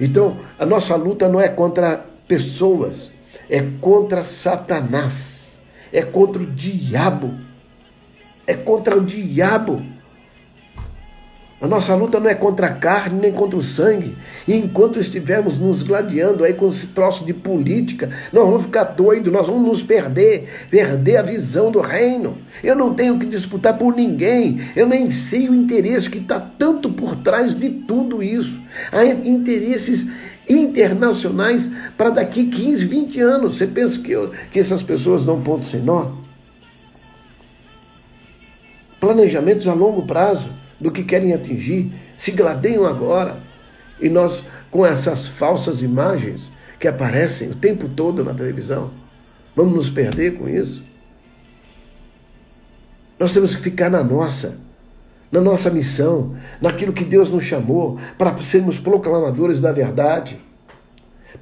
Então, 0.01 0.39
a 0.59 0.65
nossa 0.65 0.95
luta 0.97 1.29
não 1.29 1.41
é 1.41 1.49
contra 1.49 2.07
pessoas, 2.27 3.13
é 3.51 3.61
contra 3.81 4.25
Satanás, 4.25 5.59
é 5.93 6.03
contra 6.03 6.43
o 6.43 6.47
diabo 6.47 7.35
é 8.47 8.55
contra 8.55 8.97
o 8.97 9.05
diabo. 9.05 9.83
A 11.65 11.67
nossa 11.67 11.95
luta 11.95 12.21
não 12.21 12.29
é 12.29 12.35
contra 12.35 12.67
a 12.67 12.75
carne 12.75 13.19
nem 13.19 13.33
contra 13.33 13.59
o 13.59 13.63
sangue. 13.63 14.15
E 14.47 14.55
enquanto 14.55 15.01
estivermos 15.01 15.59
nos 15.59 15.83
gladiando 15.83 16.45
aí 16.45 16.53
com 16.53 16.69
esse 16.69 16.89
troço 16.89 17.25
de 17.25 17.33
política, 17.33 18.11
nós 18.31 18.45
vamos 18.45 18.65
ficar 18.65 18.85
doidos, 18.85 19.33
nós 19.33 19.47
vamos 19.47 19.67
nos 19.67 19.83
perder, 19.83 20.47
perder 20.71 21.17
a 21.17 21.23
visão 21.23 21.71
do 21.71 21.81
reino. 21.81 22.37
Eu 22.63 22.77
não 22.77 22.93
tenho 22.93 23.19
que 23.19 23.25
disputar 23.25 23.79
por 23.79 23.97
ninguém, 23.97 24.61
eu 24.77 24.87
nem 24.87 25.11
sei 25.11 25.49
o 25.49 25.55
interesse 25.55 26.11
que 26.11 26.19
está 26.19 26.39
tanto 26.39 26.91
por 26.91 27.17
trás 27.17 27.59
de 27.59 27.71
tudo 27.71 28.23
isso. 28.23 28.61
Há 28.93 29.03
interesses 29.07 30.07
internacionais 30.47 31.71
para 31.97 32.11
daqui 32.11 32.45
15, 32.45 32.85
20 32.85 33.21
anos. 33.21 33.57
Você 33.57 33.67
pensa 33.67 33.99
que, 33.99 34.13
eu, 34.13 34.33
que 34.51 34.59
essas 34.59 34.83
pessoas 34.83 35.25
dão 35.25 35.41
ponto 35.41 35.65
sem 35.65 35.81
nó? 35.81 36.24
Planejamentos 39.05 39.69
a 39.69 39.75
longo 39.75 40.07
prazo 40.07 40.51
do 40.81 40.91
que 40.91 41.05
querem 41.05 41.35
atingir, 41.35 41.93
se 42.17 42.31
gladeiam 42.31 42.87
agora. 42.87 43.37
E 44.01 44.09
nós, 44.09 44.43
com 44.71 44.87
essas 44.87 45.29
falsas 45.29 45.83
imagens 45.83 46.51
que 46.81 46.89
aparecem 46.89 47.51
o 47.51 47.55
tempo 47.55 47.87
todo 47.87 48.25
na 48.25 48.33
televisão, 48.33 48.93
vamos 49.55 49.75
nos 49.75 49.91
perder 49.91 50.39
com 50.39 50.49
isso? 50.49 50.83
Nós 53.19 53.31
temos 53.31 53.55
que 53.55 53.61
ficar 53.61 53.91
na 53.91 54.03
nossa, 54.03 54.57
na 55.31 55.39
nossa 55.43 55.69
missão, 55.69 56.35
naquilo 56.59 56.95
que 56.95 57.05
Deus 57.05 57.29
nos 57.29 57.45
chamou 57.45 57.99
para 58.17 58.35
sermos 58.39 58.81
proclamadores 58.81 59.61
da 59.61 59.71
verdade. 59.71 60.39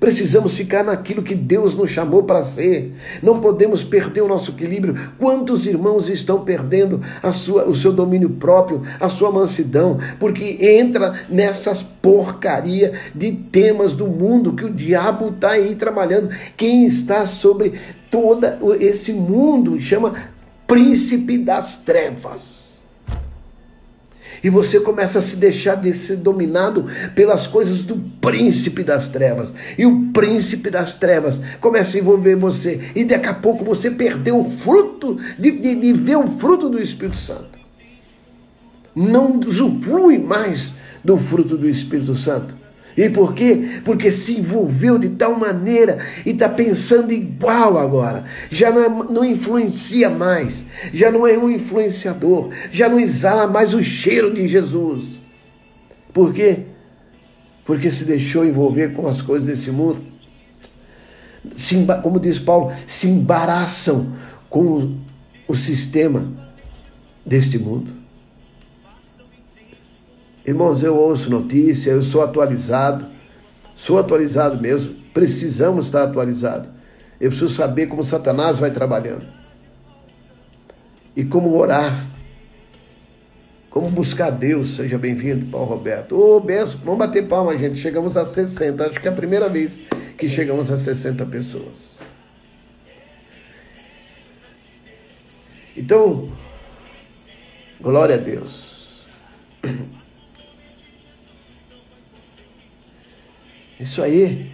Precisamos 0.00 0.54
ficar 0.54 0.82
naquilo 0.82 1.22
que 1.22 1.34
Deus 1.34 1.76
nos 1.76 1.90
chamou 1.90 2.24
para 2.24 2.42
ser. 2.42 2.92
Não 3.22 3.40
podemos 3.40 3.84
perder 3.84 4.22
o 4.22 4.28
nosso 4.28 4.50
equilíbrio. 4.50 5.12
Quantos 5.18 5.66
irmãos 5.66 6.08
estão 6.08 6.44
perdendo 6.44 7.00
sua, 7.32 7.68
o 7.68 7.74
seu 7.74 7.92
domínio 7.92 8.30
próprio, 8.30 8.82
a 8.98 9.08
sua 9.08 9.30
mansidão, 9.30 9.98
porque 10.18 10.58
entra 10.60 11.22
nessas 11.28 11.82
porcaria 11.82 12.94
de 13.14 13.32
temas 13.32 13.94
do 13.94 14.08
mundo 14.08 14.54
que 14.54 14.64
o 14.64 14.72
diabo 14.72 15.28
está 15.28 15.50
aí 15.50 15.74
trabalhando. 15.74 16.30
Quem 16.56 16.86
está 16.86 17.26
sobre 17.26 17.74
todo 18.10 18.74
esse 18.80 19.12
mundo 19.12 19.80
chama 19.80 20.14
príncipe 20.66 21.38
das 21.38 21.78
trevas 21.78 22.61
e 24.42 24.50
você 24.50 24.80
começa 24.80 25.20
a 25.20 25.22
se 25.22 25.36
deixar 25.36 25.76
de 25.76 25.92
ser 25.96 26.16
dominado 26.16 26.86
pelas 27.14 27.46
coisas 27.46 27.82
do 27.82 27.96
príncipe 28.20 28.82
das 28.82 29.08
trevas. 29.08 29.54
E 29.78 29.86
o 29.86 30.06
príncipe 30.12 30.68
das 30.68 30.94
trevas 30.94 31.40
começa 31.60 31.96
a 31.96 32.00
envolver 32.00 32.34
você. 32.34 32.80
E 32.94 33.04
daqui 33.04 33.28
a 33.28 33.34
pouco 33.34 33.64
você 33.64 33.90
perdeu 33.90 34.40
o 34.40 34.50
fruto 34.50 35.18
de, 35.38 35.50
de, 35.52 35.74
de 35.76 35.92
ver 35.92 36.16
o 36.16 36.26
fruto 36.38 36.68
do 36.68 36.80
Espírito 36.80 37.16
Santo. 37.16 37.58
Não 38.94 39.38
usufrui 39.38 40.18
mais 40.18 40.72
do 41.04 41.16
fruto 41.16 41.56
do 41.56 41.68
Espírito 41.68 42.16
Santo. 42.16 42.61
E 42.96 43.08
por 43.08 43.34
quê? 43.34 43.80
Porque 43.84 44.10
se 44.10 44.38
envolveu 44.38 44.98
de 44.98 45.10
tal 45.10 45.34
maneira 45.38 45.98
e 46.26 46.30
está 46.30 46.48
pensando 46.48 47.12
igual 47.12 47.78
agora. 47.78 48.24
Já 48.50 48.70
não, 48.70 48.82
é, 48.82 48.88
não, 49.12 49.24
influencia 49.24 50.10
mais, 50.10 50.64
já 50.92 51.10
não 51.10 51.26
é 51.26 51.36
um 51.36 51.50
influenciador, 51.50 52.50
já 52.70 52.88
não 52.88 53.00
exala 53.00 53.46
mais 53.46 53.72
o 53.72 53.82
cheiro 53.82 54.32
de 54.32 54.46
Jesus. 54.46 55.04
Por 56.12 56.34
quê? 56.34 56.60
Porque 57.64 57.90
se 57.90 58.04
deixou 58.04 58.44
envolver 58.44 58.92
com 58.92 59.08
as 59.08 59.22
coisas 59.22 59.48
desse 59.48 59.70
mundo. 59.70 60.02
Se, 61.56 61.76
como 62.02 62.20
diz 62.20 62.38
Paulo, 62.38 62.72
se 62.86 63.08
embaraçam 63.08 64.12
com 64.50 64.60
o, 64.60 65.00
o 65.48 65.56
sistema 65.56 66.30
deste 67.24 67.58
mundo. 67.58 68.01
Irmãos, 70.44 70.82
eu 70.82 70.96
ouço 70.96 71.30
notícia, 71.30 71.90
eu 71.90 72.02
sou 72.02 72.20
atualizado, 72.20 73.06
sou 73.76 73.98
atualizado 73.98 74.60
mesmo, 74.60 74.94
precisamos 75.14 75.86
estar 75.86 76.02
atualizado. 76.02 76.68
Eu 77.20 77.30
preciso 77.30 77.54
saber 77.54 77.86
como 77.86 78.02
Satanás 78.02 78.58
vai 78.58 78.72
trabalhando 78.72 79.24
e 81.16 81.24
como 81.24 81.56
orar, 81.56 82.04
como 83.70 83.88
buscar 83.88 84.30
Deus. 84.30 84.74
Seja 84.74 84.98
bem-vindo, 84.98 85.46
Paulo 85.46 85.68
Roberto. 85.68 86.16
Ô, 86.16 86.38
oh, 86.38 86.40
vamos 86.40 86.98
bater 86.98 87.28
palma, 87.28 87.56
gente. 87.56 87.78
Chegamos 87.80 88.16
a 88.16 88.24
60, 88.24 88.86
acho 88.86 89.00
que 89.00 89.06
é 89.06 89.10
a 89.12 89.14
primeira 89.14 89.48
vez 89.48 89.78
que 90.18 90.28
chegamos 90.28 90.72
a 90.72 90.76
60 90.76 91.24
pessoas. 91.26 91.92
Então, 95.76 96.32
glória 97.80 98.16
a 98.16 98.18
Deus. 98.18 99.02
Isso 103.82 104.00
aí. 104.02 104.50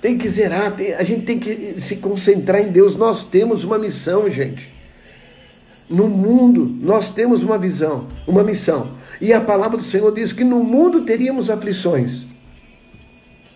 Tem 0.00 0.18
que 0.18 0.28
zerar, 0.28 0.76
tem, 0.76 0.92
a 0.94 1.02
gente 1.02 1.24
tem 1.24 1.38
que 1.38 1.80
se 1.80 1.96
concentrar 1.96 2.60
em 2.60 2.70
Deus. 2.70 2.96
Nós 2.96 3.24
temos 3.24 3.64
uma 3.64 3.78
missão, 3.78 4.30
gente. 4.30 4.68
No 5.88 6.08
mundo, 6.08 6.66
nós 6.80 7.10
temos 7.10 7.42
uma 7.42 7.56
visão, 7.56 8.08
uma 8.26 8.42
missão. 8.42 8.90
E 9.20 9.32
a 9.32 9.40
palavra 9.40 9.76
do 9.76 9.84
Senhor 9.84 10.12
diz 10.12 10.32
que 10.32 10.44
no 10.44 10.62
mundo 10.62 11.02
teríamos 11.02 11.48
aflições. 11.48 12.26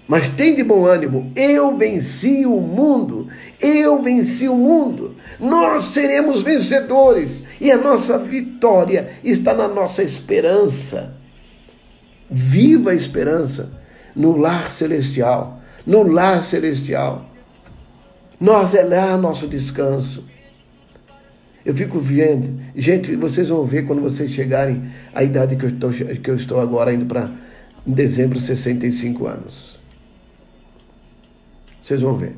Mas 0.07 0.29
tem 0.29 0.57
de 0.57 0.65
bom 0.65 0.87
ânimo, 0.87 1.31
eu 1.37 1.77
venci 1.77 2.45
o 2.45 2.61
mundo, 2.61 3.29
eu 3.61 4.03
venci 4.03 4.49
o 4.49 4.57
mundo, 4.57 5.15
nós 5.39 5.85
seremos 5.85 6.43
vencedores, 6.43 7.41
e 7.61 7.71
a 7.71 7.77
nossa 7.77 8.19
vitória 8.19 9.13
está 9.23 9.55
na 9.55 9.69
nossa 9.69 10.03
esperança. 10.03 11.15
Viva 12.29 12.91
a 12.91 12.95
esperança! 12.95 13.80
No 14.15 14.37
lar 14.37 14.71
celestial. 14.71 15.61
No 15.87 16.03
lar 16.03 16.43
celestial. 16.43 17.31
Nós 18.39 18.75
é 18.75 18.83
lá 18.83 19.17
nosso 19.17 19.47
descanso. 19.47 20.25
Eu 21.65 21.75
fico 21.75 22.01
vendo, 22.01 22.59
gente, 22.75 23.15
vocês 23.17 23.49
vão 23.49 23.65
ver 23.65 23.87
quando 23.87 24.01
vocês 24.01 24.31
chegarem 24.31 24.91
à 25.15 25.23
idade 25.23 25.57
que 25.57 25.65
eu 25.65 25.71
estou, 25.71 25.93
que 25.93 26.31
eu 26.31 26.35
estou 26.35 26.59
agora, 26.59 26.93
indo 26.93 27.05
para 27.05 27.31
em 27.87 27.93
dezembro, 27.93 28.41
65 28.41 29.27
anos. 29.27 29.79
Vocês 31.83 32.01
vão 32.01 32.17
ver. 32.17 32.37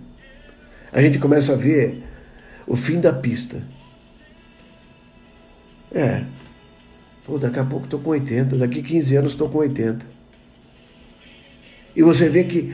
A 0.93 1.01
gente 1.01 1.19
começa 1.19 1.53
a 1.53 1.57
ver 1.57 2.03
o 2.67 2.77
fim 2.77 3.01
da 3.01 3.13
pista. 3.13 3.63
É. 5.93 6.25
Pô, 7.25 7.39
daqui 7.39 7.59
a 7.59 7.65
pouco 7.65 7.85
estou 7.85 8.01
com 8.01 8.11
80, 8.11 8.57
daqui 8.57 8.83
15 8.83 9.17
anos 9.17 9.33
estou 9.33 9.49
com 9.49 9.59
80. 9.59 10.05
E 11.94 12.02
você 12.02 12.28
vê 12.28 12.44
que 12.44 12.72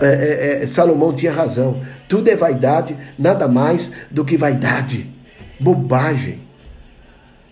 é, 0.00 0.06
é, 0.06 0.62
é, 0.62 0.66
Salomão 0.66 1.14
tinha 1.14 1.32
razão. 1.32 1.82
Tudo 2.08 2.28
é 2.28 2.36
vaidade, 2.36 2.96
nada 3.18 3.46
mais 3.46 3.90
do 4.10 4.24
que 4.24 4.36
vaidade. 4.36 5.08
Bobagem. 5.60 6.40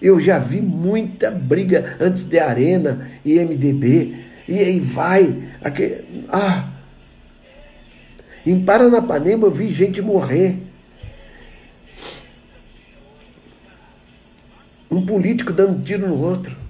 Eu 0.00 0.20
já 0.20 0.38
vi 0.38 0.60
muita 0.60 1.30
briga 1.30 1.96
antes 2.00 2.24
de 2.24 2.38
Arena 2.38 3.08
e 3.24 3.38
MDB. 3.38 4.16
E 4.48 4.58
aí 4.58 4.80
vai. 4.80 5.44
Aquele, 5.62 6.26
ah! 6.28 6.68
Em 8.44 8.64
Paranapanema 8.64 9.46
eu 9.46 9.50
vi 9.52 9.72
gente 9.72 10.02
morrer. 10.02 10.58
Um 14.90 15.06
político 15.06 15.52
dando 15.52 15.82
tiro 15.84 16.08
no 16.08 16.20
outro. 16.20 16.61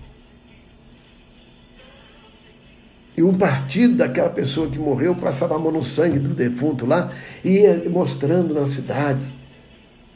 E 3.16 3.22
um 3.22 3.34
partido 3.34 3.96
daquela 3.96 4.30
pessoa 4.30 4.68
que 4.68 4.78
morreu 4.78 5.14
passava 5.14 5.54
a 5.54 5.58
mão 5.58 5.70
no 5.70 5.82
sangue 5.82 6.18
do 6.18 6.30
defunto 6.30 6.86
lá 6.86 7.10
e 7.44 7.60
ia 7.60 7.82
mostrando 7.90 8.54
na 8.54 8.64
cidade. 8.64 9.22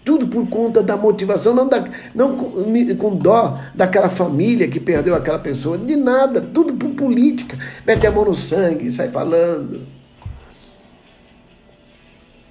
Tudo 0.03 0.29
por 0.29 0.49
conta 0.49 0.83
da 0.83 0.97
motivação, 0.97 1.53
não, 1.53 1.69
da, 1.69 1.85
não 2.15 2.37
com, 2.37 2.97
com 2.97 3.17
dó 3.17 3.59
daquela 3.75 4.09
família 4.09 4.69
que 4.69 4.79
perdeu 4.79 5.15
aquela 5.15 5.39
pessoa, 5.39 5.77
de 5.77 5.97
nada, 5.97 6.41
tudo 6.41 6.75
por 6.75 6.91
política. 6.91 7.59
Mete 7.85 8.07
a 8.07 8.11
mão 8.11 8.25
no 8.25 8.35
sangue 8.35 8.87
e 8.87 8.91
sai 8.91 9.11
falando. 9.11 9.81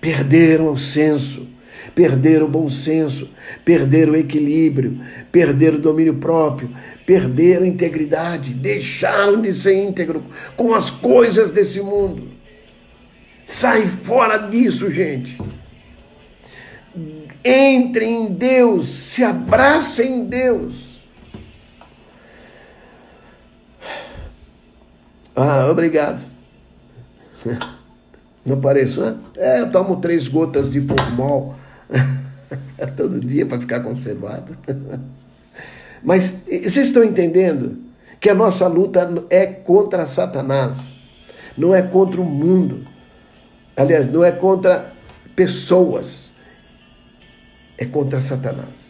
Perderam 0.01 0.71
o 0.71 0.77
senso 0.77 1.54
perderam 1.95 2.45
o 2.45 2.49
bom 2.49 2.69
senso, 2.69 3.29
perderam 3.63 4.11
o 4.11 4.17
equilíbrio, 4.17 4.99
perderam 5.31 5.77
o 5.77 5.81
domínio 5.81 6.15
próprio, 6.15 6.69
perderam 7.05 7.63
a 7.63 7.69
integridade, 7.69 8.53
deixaram 8.53 9.41
de 9.41 9.53
ser 9.53 9.75
íntegro 9.75 10.21
com 10.57 10.75
as 10.75 10.89
coisas 10.89 11.49
desse 11.49 11.79
mundo. 11.79 12.29
Sai 13.45 13.85
fora 13.87 14.37
disso, 14.37 14.91
gente. 14.91 15.39
Entre 17.43 18.05
em 18.05 18.25
Deus, 18.25 18.87
se 18.87 19.23
abraça 19.23 20.03
em 20.03 20.25
Deus. 20.25 20.95
Ah, 25.35 25.67
obrigado. 25.69 26.27
Não 28.45 28.59
pareceu? 28.59 29.03
Né? 29.03 29.17
É, 29.37 29.61
eu 29.61 29.71
tomo 29.71 29.97
três 29.97 30.27
gotas 30.27 30.71
de 30.71 30.81
formal 30.81 31.55
todo 32.95 33.19
dia 33.19 33.45
para 33.45 33.59
ficar 33.59 33.81
conservado. 33.81 34.57
Mas 36.03 36.31
vocês 36.45 36.87
estão 36.87 37.03
entendendo 37.03 37.77
que 38.19 38.29
a 38.29 38.35
nossa 38.35 38.67
luta 38.67 39.25
é 39.29 39.45
contra 39.45 40.05
Satanás, 40.05 40.95
não 41.57 41.73
é 41.73 41.81
contra 41.81 42.21
o 42.21 42.25
mundo. 42.25 42.87
Aliás, 43.75 44.11
não 44.11 44.23
é 44.23 44.31
contra 44.31 44.93
pessoas, 45.35 46.31
é 47.77 47.85
contra 47.85 48.21
Satanás. 48.21 48.84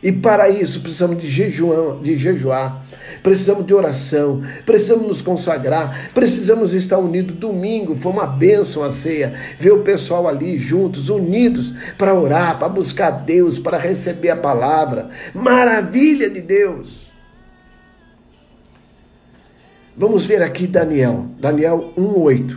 E 0.00 0.12
para 0.12 0.48
isso 0.48 0.80
precisamos 0.80 1.20
de, 1.20 1.28
jejuar, 1.28 1.98
de 2.00 2.16
jejuar, 2.16 2.84
precisamos 3.20 3.66
de 3.66 3.74
oração, 3.74 4.42
precisamos 4.64 5.08
nos 5.08 5.22
consagrar, 5.22 6.10
precisamos 6.14 6.72
estar 6.72 6.98
unidos. 6.98 7.34
Domingo 7.34 7.96
foi 7.96 8.12
uma 8.12 8.26
bênção 8.26 8.84
a 8.84 8.92
ceia, 8.92 9.34
ver 9.58 9.72
o 9.72 9.82
pessoal 9.82 10.28
ali 10.28 10.56
juntos, 10.56 11.08
unidos, 11.08 11.74
para 11.96 12.14
orar, 12.14 12.58
para 12.58 12.68
buscar 12.68 13.10
Deus, 13.10 13.58
para 13.58 13.76
receber 13.76 14.30
a 14.30 14.36
palavra. 14.36 15.10
Maravilha 15.34 16.30
de 16.30 16.40
Deus! 16.40 17.08
Vamos 19.96 20.24
ver 20.24 20.44
aqui 20.44 20.68
Daniel, 20.68 21.26
Daniel 21.40 21.92
1,8. 21.98 22.56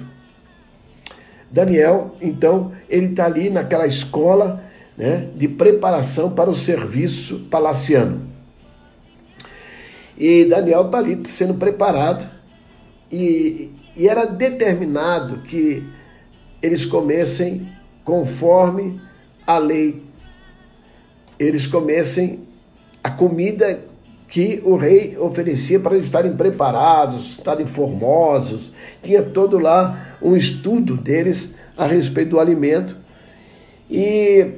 Daniel, 1.50 2.16
então, 2.22 2.72
ele 2.88 3.08
está 3.08 3.26
ali 3.26 3.50
naquela 3.50 3.88
escola 3.88 4.64
né, 4.98 5.30
de 5.36 5.48
preparação 5.48 6.32
para 6.32 6.50
o 6.50 6.56
serviço 6.56 7.48
palaciano. 7.50 8.22
E 10.18 10.46
Daniel 10.46 10.86
está 10.86 11.00
ali 11.00 11.20
sendo 11.28 11.56
preparado 11.56 12.30
e, 13.12 13.72
e 13.96 14.08
era 14.08 14.26
determinado 14.26 15.42
que 15.44 15.84
eles 16.62 16.86
comessem 16.86 17.68
conforme 18.04 19.02
a 19.46 19.58
lei. 19.58 20.04
Eles 21.40 21.66
comessem 21.66 22.40
a 23.04 23.10
comida 23.10 23.82
que 24.28 24.62
o 24.64 24.78
rei 24.78 25.18
oferecia 25.18 25.80
para 25.80 25.96
eles 25.96 26.06
estarem 26.06 26.36
preparados, 26.38 27.32
estarem 27.32 27.66
formosos. 27.66 28.72
Tinha 29.04 29.22
todo 29.22 29.58
lá 29.58 30.16
um 30.22 30.38
estudo 30.38 30.96
deles 30.96 31.50
a 31.76 31.86
respeito 31.86 32.30
do 32.30 32.40
alimento. 32.40 32.96
E 33.90 34.52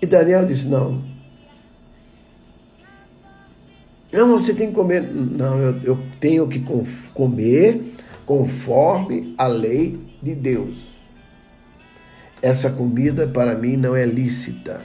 e 0.00 0.06
Daniel 0.06 0.46
disse: 0.46 0.66
Não. 0.66 1.02
Não, 4.12 4.38
você 4.38 4.52
tem 4.52 4.68
que 4.68 4.74
comer. 4.74 5.02
Não, 5.02 5.58
eu, 5.58 5.80
eu 5.82 5.98
tenho 6.18 6.48
que 6.48 6.62
comer 7.14 7.94
conforme 8.26 9.34
a 9.38 9.46
lei 9.46 9.98
de 10.22 10.34
Deus. 10.34 10.76
Essa 12.42 12.70
comida 12.70 13.26
para 13.26 13.54
mim 13.54 13.76
não 13.76 13.94
é 13.94 14.04
lícita. 14.04 14.82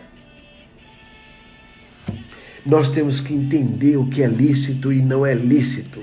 Nós 2.66 2.90
temos 2.90 3.20
que 3.20 3.34
entender 3.34 3.98
o 3.98 4.10
que 4.10 4.22
é 4.22 4.28
lícito 4.28 4.92
e 4.92 5.02
não 5.02 5.26
é 5.26 5.34
lícito. 5.34 6.02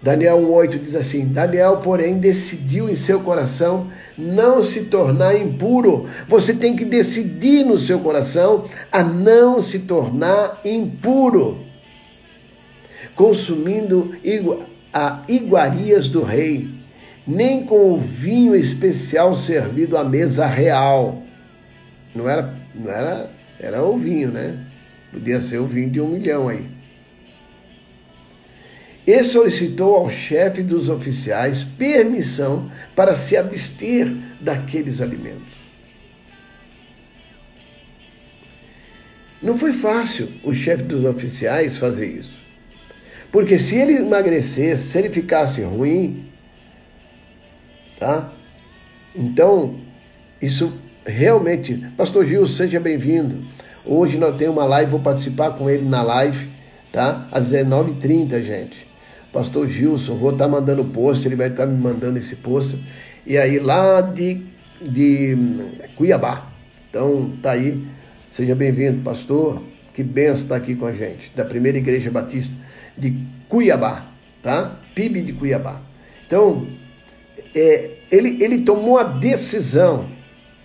Daniel 0.00 0.38
1,8 0.38 0.78
diz 0.78 0.94
assim: 0.94 1.26
Daniel, 1.26 1.78
porém, 1.78 2.18
decidiu 2.18 2.88
em 2.88 2.94
seu 2.94 3.20
coração 3.20 3.90
não 4.16 4.62
se 4.62 4.84
tornar 4.84 5.36
impuro. 5.36 6.08
Você 6.28 6.54
tem 6.54 6.76
que 6.76 6.84
decidir 6.84 7.64
no 7.64 7.76
seu 7.76 7.98
coração 7.98 8.66
a 8.92 9.02
não 9.02 9.60
se 9.60 9.80
tornar 9.80 10.60
impuro, 10.64 11.58
consumindo 13.16 14.14
a 14.92 15.22
iguarias 15.28 16.08
do 16.08 16.22
rei, 16.22 16.68
nem 17.26 17.64
com 17.64 17.92
o 17.92 17.98
vinho 17.98 18.54
especial 18.54 19.34
servido 19.34 19.96
à 19.96 20.04
mesa 20.04 20.46
real. 20.46 21.22
Não 22.14 22.28
era, 22.28 22.54
não 22.72 22.90
era, 22.90 23.30
era 23.58 23.84
o 23.84 23.98
vinho, 23.98 24.30
né? 24.30 24.58
Podia 25.12 25.40
ser 25.40 25.58
o 25.58 25.66
vinho 25.66 25.90
de 25.90 26.00
um 26.00 26.08
milhão 26.08 26.48
aí 26.48 26.77
e 29.08 29.24
solicitou 29.24 29.94
ao 29.94 30.10
chefe 30.10 30.62
dos 30.62 30.90
oficiais 30.90 31.64
permissão 31.64 32.70
para 32.94 33.16
se 33.16 33.38
abster 33.38 34.14
daqueles 34.38 35.00
alimentos. 35.00 35.54
Não 39.40 39.56
foi 39.56 39.72
fácil 39.72 40.28
o 40.44 40.52
chefe 40.52 40.82
dos 40.82 41.06
oficiais 41.06 41.78
fazer 41.78 42.04
isso. 42.04 42.36
Porque 43.32 43.58
se 43.58 43.76
ele 43.76 43.94
emagrecesse, 43.94 44.88
se 44.88 44.98
ele 44.98 45.08
ficasse 45.08 45.62
ruim, 45.62 46.26
tá? 47.98 48.30
Então, 49.16 49.74
isso 50.42 50.70
realmente. 51.06 51.82
Pastor 51.96 52.26
Gil, 52.26 52.46
seja 52.46 52.78
bem-vindo. 52.78 53.42
Hoje 53.86 54.18
nós 54.18 54.36
temos 54.36 54.54
uma 54.54 54.66
live, 54.66 54.90
vou 54.90 55.00
participar 55.00 55.52
com 55.52 55.70
ele 55.70 55.88
na 55.88 56.02
live, 56.02 56.50
tá? 56.92 57.26
Às 57.32 57.50
19h30, 57.52 58.44
gente. 58.44 58.88
Pastor 59.32 59.68
Gilson, 59.68 60.16
vou 60.16 60.32
estar 60.32 60.46
tá 60.46 60.50
mandando 60.50 60.84
post, 60.84 61.26
ele 61.26 61.36
vai 61.36 61.48
estar 61.48 61.66
tá 61.66 61.70
me 61.70 61.78
mandando 61.78 62.18
esse 62.18 62.34
post. 62.36 62.78
E 63.26 63.36
aí, 63.36 63.58
lá 63.58 64.00
de, 64.00 64.42
de 64.80 65.36
Cuiabá. 65.96 66.50
Então, 66.88 67.32
tá 67.42 67.52
aí. 67.52 67.82
Seja 68.30 68.54
bem-vindo, 68.54 69.02
pastor. 69.02 69.62
Que 69.92 70.02
benção 70.02 70.44
estar 70.44 70.48
tá 70.54 70.56
aqui 70.56 70.74
com 70.74 70.86
a 70.86 70.92
gente, 70.92 71.32
da 71.34 71.44
primeira 71.44 71.76
igreja 71.76 72.10
batista 72.10 72.54
de 72.96 73.18
Cuiabá, 73.48 74.06
tá? 74.42 74.78
PIB 74.94 75.22
de 75.22 75.32
Cuiabá. 75.32 75.80
Então, 76.26 76.66
é, 77.54 77.90
ele, 78.10 78.42
ele 78.42 78.58
tomou 78.58 78.98
a 78.98 79.02
decisão, 79.02 80.08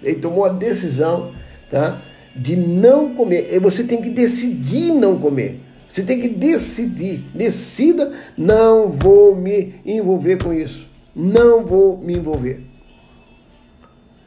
ele 0.02 0.16
tomou 0.16 0.46
a 0.46 0.50
decisão, 0.50 1.34
tá? 1.70 2.02
De 2.36 2.56
não 2.56 3.14
comer. 3.16 3.50
E 3.52 3.60
você 3.60 3.84
tem 3.84 4.02
que 4.02 4.10
decidir 4.10 4.94
não 4.94 5.20
comer. 5.20 5.60
Você 5.94 6.02
tem 6.02 6.20
que 6.20 6.28
decidir. 6.28 7.24
Decida, 7.36 8.14
não 8.36 8.90
vou 8.90 9.36
me 9.36 9.76
envolver 9.86 10.44
com 10.44 10.52
isso. 10.52 10.88
Não 11.16 11.64
vou 11.64 12.00
me 12.00 12.16
envolver. 12.18 12.64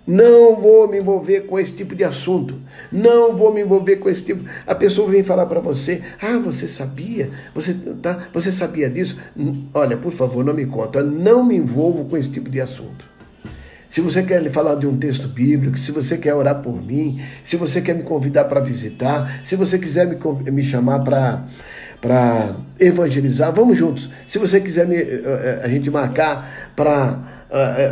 Não 0.07 0.55
vou 0.55 0.87
me 0.87 1.01
envolver 1.01 1.41
com 1.41 1.59
esse 1.59 1.73
tipo 1.73 1.97
de 1.97 2.05
assunto. 2.05 2.55
Não 2.93 3.37
vou 3.37 3.53
me 3.53 3.63
envolver 3.63 3.97
com 3.97 4.09
esse 4.09 4.23
tipo. 4.23 4.49
A 4.65 4.77
pessoa 4.77 5.11
vem 5.11 5.25
falar 5.25 5.47
para 5.47 5.59
você: 5.59 6.03
"Ah, 6.23 6.39
você 6.39 6.69
sabia? 6.69 7.33
Você 7.53 7.75
tá, 8.01 8.29
você 8.33 8.53
sabia 8.53 8.89
disso?" 8.89 9.19
Olha, 9.75 9.97
por 9.97 10.13
favor, 10.13 10.45
não 10.45 10.55
me 10.55 10.67
conta. 10.67 11.03
Não 11.03 11.45
me 11.45 11.57
envolvo 11.57 12.05
com 12.05 12.17
esse 12.17 12.31
tipo 12.31 12.49
de 12.49 12.61
assunto. 12.61 13.16
Se 13.97 14.03
você 14.03 14.23
quer 14.23 14.47
falar 14.51 14.75
de 14.75 14.87
um 14.87 14.95
texto 14.95 15.27
bíblico, 15.27 15.79
se 15.79 15.91
você 15.91 16.19
quer 16.19 16.35
orar 16.35 16.57
por 16.57 16.83
mim, 16.83 17.19
se 17.43 17.57
você 17.57 17.81
quer 17.81 17.95
me 17.95 18.03
convidar 18.03 18.45
para 18.45 18.61
visitar, 18.61 19.41
se 19.43 19.57
você 19.57 19.79
quiser 19.79 20.07
me, 20.07 20.19
me 20.51 20.63
chamar 20.65 20.99
para 20.99 21.47
para 21.99 22.57
evangelizar, 22.79 23.55
vamos 23.55 23.79
juntos. 23.79 24.11
Se 24.27 24.39
você 24.39 24.61
quiser 24.61 24.87
me, 24.87 24.97
eh, 24.97 25.23
eh, 25.25 25.61
a 25.65 25.69
gente 25.69 25.91
marcar 25.91 26.71
para 26.77 27.19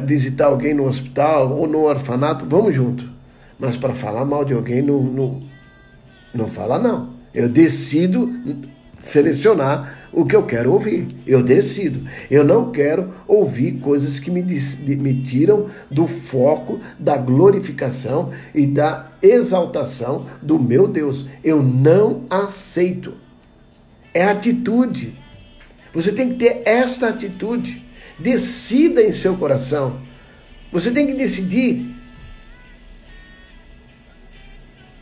visitar 0.05 0.49
alguém 0.49 0.75
no 0.75 0.85
hospital 0.85 1.57
ou 1.57 1.67
no 1.67 1.85
orfanato, 1.85 2.45
vamos 2.45 2.75
junto. 2.75 3.09
Mas 3.59 3.75
para 3.75 3.95
falar 3.95 4.27
mal 4.27 4.45
de 4.45 4.53
alguém, 4.53 4.83
não, 4.83 5.03
não, 5.03 5.43
não 6.35 6.49
fala 6.49 6.79
não. 6.79 7.15
Eu 7.33 7.49
decido 7.49 8.31
selecionar 9.05 10.09
o 10.13 10.25
que 10.25 10.35
eu 10.35 10.45
quero 10.45 10.73
ouvir. 10.73 11.07
Eu 11.27 11.43
decido. 11.43 12.09
Eu 12.31 12.43
não 12.43 12.73
quero 12.73 13.13
ouvir 13.29 13.73
coisas 13.81 14.19
que 14.19 14.31
me, 14.31 14.43
me 14.43 15.23
tiram 15.23 15.69
do 15.91 16.09
foco 16.09 16.81
da 16.99 17.17
glorificação 17.17 18.33
e 18.55 18.67
da 18.67 19.13
exaltação 19.23 20.27
do 20.41 20.59
meu 20.59 20.89
Deus. 20.89 21.27
Eu 21.43 21.63
não 21.63 22.25
aceito. 22.31 23.15
É 24.13 24.25
atitude. 24.25 25.15
Você 25.93 26.11
tem 26.11 26.31
que 26.31 26.37
ter 26.37 26.63
esta 26.65 27.09
atitude. 27.09 27.85
Decida 28.19 29.03
em 29.03 29.13
seu 29.13 29.37
coração. 29.37 30.01
Você 30.73 30.91
tem 30.91 31.07
que 31.07 31.15
decidir. 31.15 31.95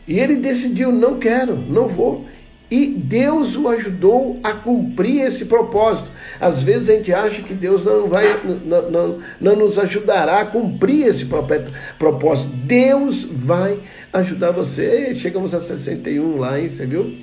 E 0.09 0.19
ele 0.19 0.37
decidiu: 0.37 0.91
não 0.91 1.19
quero, 1.19 1.57
não 1.57 1.87
vou. 1.87 2.27
E 2.73 2.87
Deus 2.87 3.55
o 3.55 3.69
ajudou 3.69 4.41
a 4.43 4.55
cumprir 4.55 5.27
esse 5.27 5.45
propósito. 5.45 6.11
Às 6.41 6.63
vezes 6.63 6.89
a 6.89 6.95
gente 6.95 7.13
acha 7.13 7.43
que 7.43 7.53
Deus 7.53 7.85
não 7.85 8.09
vai, 8.09 8.41
não, 8.65 8.91
não, 8.91 9.19
não 9.39 9.57
nos 9.57 9.79
ajudará 9.79 10.41
a 10.41 10.47
cumprir 10.47 11.07
esse 11.07 11.27
propósito. 11.27 12.51
Deus 12.65 13.25
vai 13.31 13.79
ajudar 14.11 14.53
você. 14.53 15.15
Chegamos 15.17 15.53
a 15.53 15.61
61 15.61 16.39
lá, 16.39 16.59
hein? 16.59 16.71
Você 16.71 16.87
viu? 16.87 17.15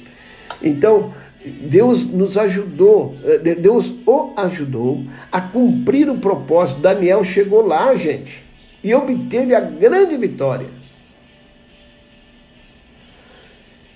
Então, 0.61 1.15
Deus 1.43 2.05
nos 2.05 2.37
ajudou, 2.37 3.17
eh, 3.25 3.55
Deus 3.55 3.91
o 4.05 4.33
ajudou 4.37 5.03
a 5.31 5.41
cumprir 5.41 6.11
o 6.11 6.19
propósito. 6.19 6.79
Daniel 6.79 7.25
chegou 7.25 7.65
lá, 7.65 7.95
gente, 7.95 8.43
e 8.83 8.93
obteve 8.93 9.55
a 9.55 9.61
grande 9.61 10.15
vitória. 10.15 10.67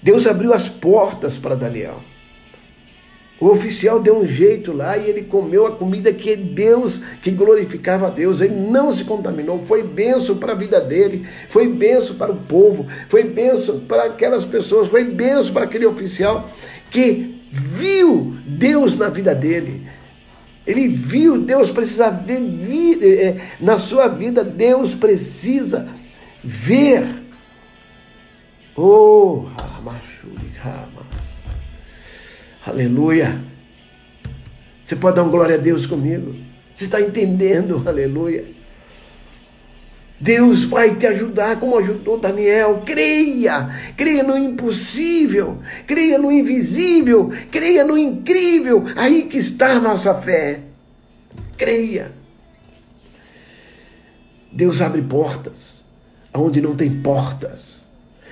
Deus 0.03 0.27
abriu 0.27 0.53
as 0.53 0.67
portas 0.67 1.37
para 1.37 1.55
Daniel. 1.55 2.01
O 3.39 3.47
oficial 3.47 3.99
deu 4.01 4.17
um 4.19 4.27
jeito 4.27 4.71
lá 4.71 4.97
e 4.97 5.09
ele 5.09 5.23
comeu 5.23 5.65
a 5.65 5.71
comida 5.71 6.13
que 6.13 6.35
Deus, 6.35 7.01
que 7.21 7.31
glorificava 7.31 8.07
a 8.07 8.09
Deus. 8.09 8.39
Ele 8.39 8.55
não 8.55 8.95
se 8.95 9.03
contaminou. 9.03 9.59
Foi 9.65 9.83
benção 9.83 10.37
para 10.37 10.53
a 10.53 10.55
vida 10.55 10.79
dele, 10.79 11.27
foi 11.49 11.67
benção 11.67 12.15
para 12.15 12.31
o 12.31 12.37
povo, 12.37 12.87
foi 13.09 13.23
benção 13.23 13.79
para 13.81 14.05
aquelas 14.05 14.45
pessoas, 14.45 14.87
foi 14.87 15.03
benção 15.03 15.53
para 15.53 15.65
aquele 15.65 15.85
oficial 15.85 16.49
que 16.89 17.41
viu 17.51 18.37
Deus 18.45 18.97
na 18.97 19.09
vida 19.09 19.33
dele. 19.33 19.81
Ele 20.65 20.87
viu, 20.87 21.37
Deus 21.37 21.69
precisa 21.69 22.09
ver, 22.09 22.99
é, 23.03 23.41
na 23.59 23.77
sua 23.77 24.07
vida, 24.07 24.43
Deus 24.43 24.95
precisa 24.95 25.87
ver. 26.41 27.22
Oh, 28.75 29.45
Aleluia. 32.65 33.39
Você 34.83 34.95
pode 34.95 35.15
dar 35.15 35.23
um 35.23 35.29
glória 35.29 35.55
a 35.55 35.59
Deus 35.59 35.85
comigo? 35.85 36.33
Você 36.73 36.85
está 36.85 36.99
entendendo? 36.99 37.83
Aleluia. 37.85 38.45
Deus 40.19 40.63
vai 40.63 40.95
te 40.95 41.05
ajudar 41.05 41.59
como 41.59 41.77
ajudou 41.77 42.17
Daniel. 42.17 42.81
Creia, 42.83 43.93
creia 43.95 44.23
no 44.23 44.37
impossível, 44.37 45.59
creia 45.85 46.17
no 46.17 46.31
invisível, 46.31 47.31
creia 47.51 47.83
no 47.83 47.97
incrível. 47.97 48.85
Aí 48.95 49.23
que 49.23 49.37
está 49.37 49.73
a 49.73 49.79
nossa 49.79 50.15
fé. 50.15 50.61
Creia. 51.57 52.11
Deus 54.51 54.81
abre 54.81 55.01
portas 55.01 55.83
aonde 56.33 56.59
não 56.59 56.75
tem 56.75 56.89
portas. 57.01 57.82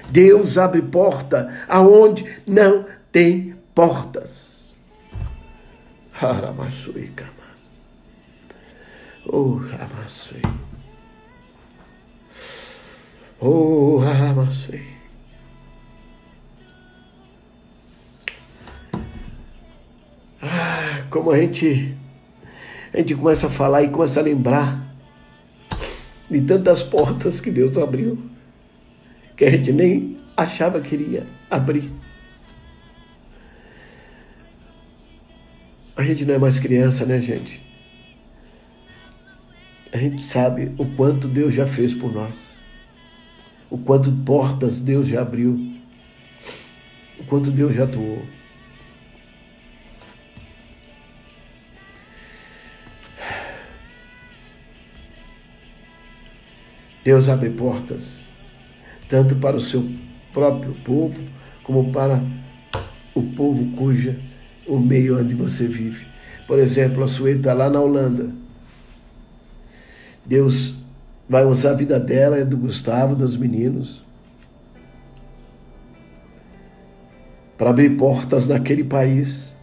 Deus 0.09 0.57
abre 0.57 0.81
porta 0.81 1.65
aonde 1.67 2.25
não 2.47 2.85
tem 3.11 3.55
portas. 3.73 4.73
Haramassui 6.13 7.11
kamas. 7.15 7.31
Oh, 9.25 9.59
Haramasui. 9.71 10.41
Oh, 13.39 13.99
Haramasui. 14.01 14.87
Ah, 20.43 21.05
como 21.09 21.31
a 21.31 21.37
gente 21.37 21.95
a 22.93 22.97
gente 22.97 23.15
começa 23.15 23.47
a 23.47 23.49
falar 23.49 23.83
e 23.83 23.89
começa 23.89 24.19
a 24.19 24.23
lembrar 24.23 24.91
de 26.29 26.41
tantas 26.41 26.83
portas 26.83 27.39
que 27.39 27.49
Deus 27.49 27.77
abriu 27.77 28.30
que 29.35 29.45
a 29.45 29.51
gente 29.51 29.71
nem 29.71 30.17
achava 30.35 30.81
que 30.81 30.95
iria 30.95 31.27
abrir. 31.49 31.91
A 35.95 36.03
gente 36.03 36.25
não 36.25 36.33
é 36.33 36.37
mais 36.37 36.57
criança, 36.57 37.05
né, 37.05 37.21
gente? 37.21 37.61
A 39.93 39.97
gente 39.97 40.25
sabe 40.25 40.71
o 40.77 40.85
quanto 40.95 41.27
Deus 41.27 41.53
já 41.53 41.67
fez 41.67 41.93
por 41.93 42.13
nós, 42.13 42.55
o 43.69 43.77
quanto 43.77 44.11
portas 44.11 44.79
Deus 44.79 45.07
já 45.07 45.21
abriu, 45.21 45.75
o 47.19 47.23
quanto 47.25 47.51
Deus 47.51 47.75
já 47.75 47.83
atuou. 47.83 48.25
Deus 57.03 57.27
abre 57.27 57.49
portas, 57.49 58.20
tanto 59.11 59.35
para 59.35 59.57
o 59.57 59.59
seu 59.59 59.85
próprio 60.31 60.73
povo, 60.85 61.19
como 61.65 61.91
para 61.91 62.23
o 63.13 63.21
povo 63.21 63.75
cuja 63.75 64.17
o 64.65 64.79
meio 64.79 65.19
onde 65.19 65.35
você 65.35 65.67
vive. 65.67 66.07
Por 66.47 66.57
exemplo, 66.57 67.03
a 67.03 67.09
Sueli 67.09 67.39
está 67.39 67.53
lá 67.53 67.69
na 67.69 67.81
Holanda. 67.81 68.31
Deus 70.25 70.75
vai 71.27 71.43
usar 71.43 71.71
a 71.71 71.73
vida 71.73 71.99
dela, 71.99 72.37
é 72.37 72.45
do 72.45 72.55
Gustavo, 72.55 73.13
dos 73.13 73.35
meninos, 73.35 74.01
para 77.57 77.71
abrir 77.71 77.97
portas 77.97 78.47
naquele 78.47 78.85
país, 78.85 79.53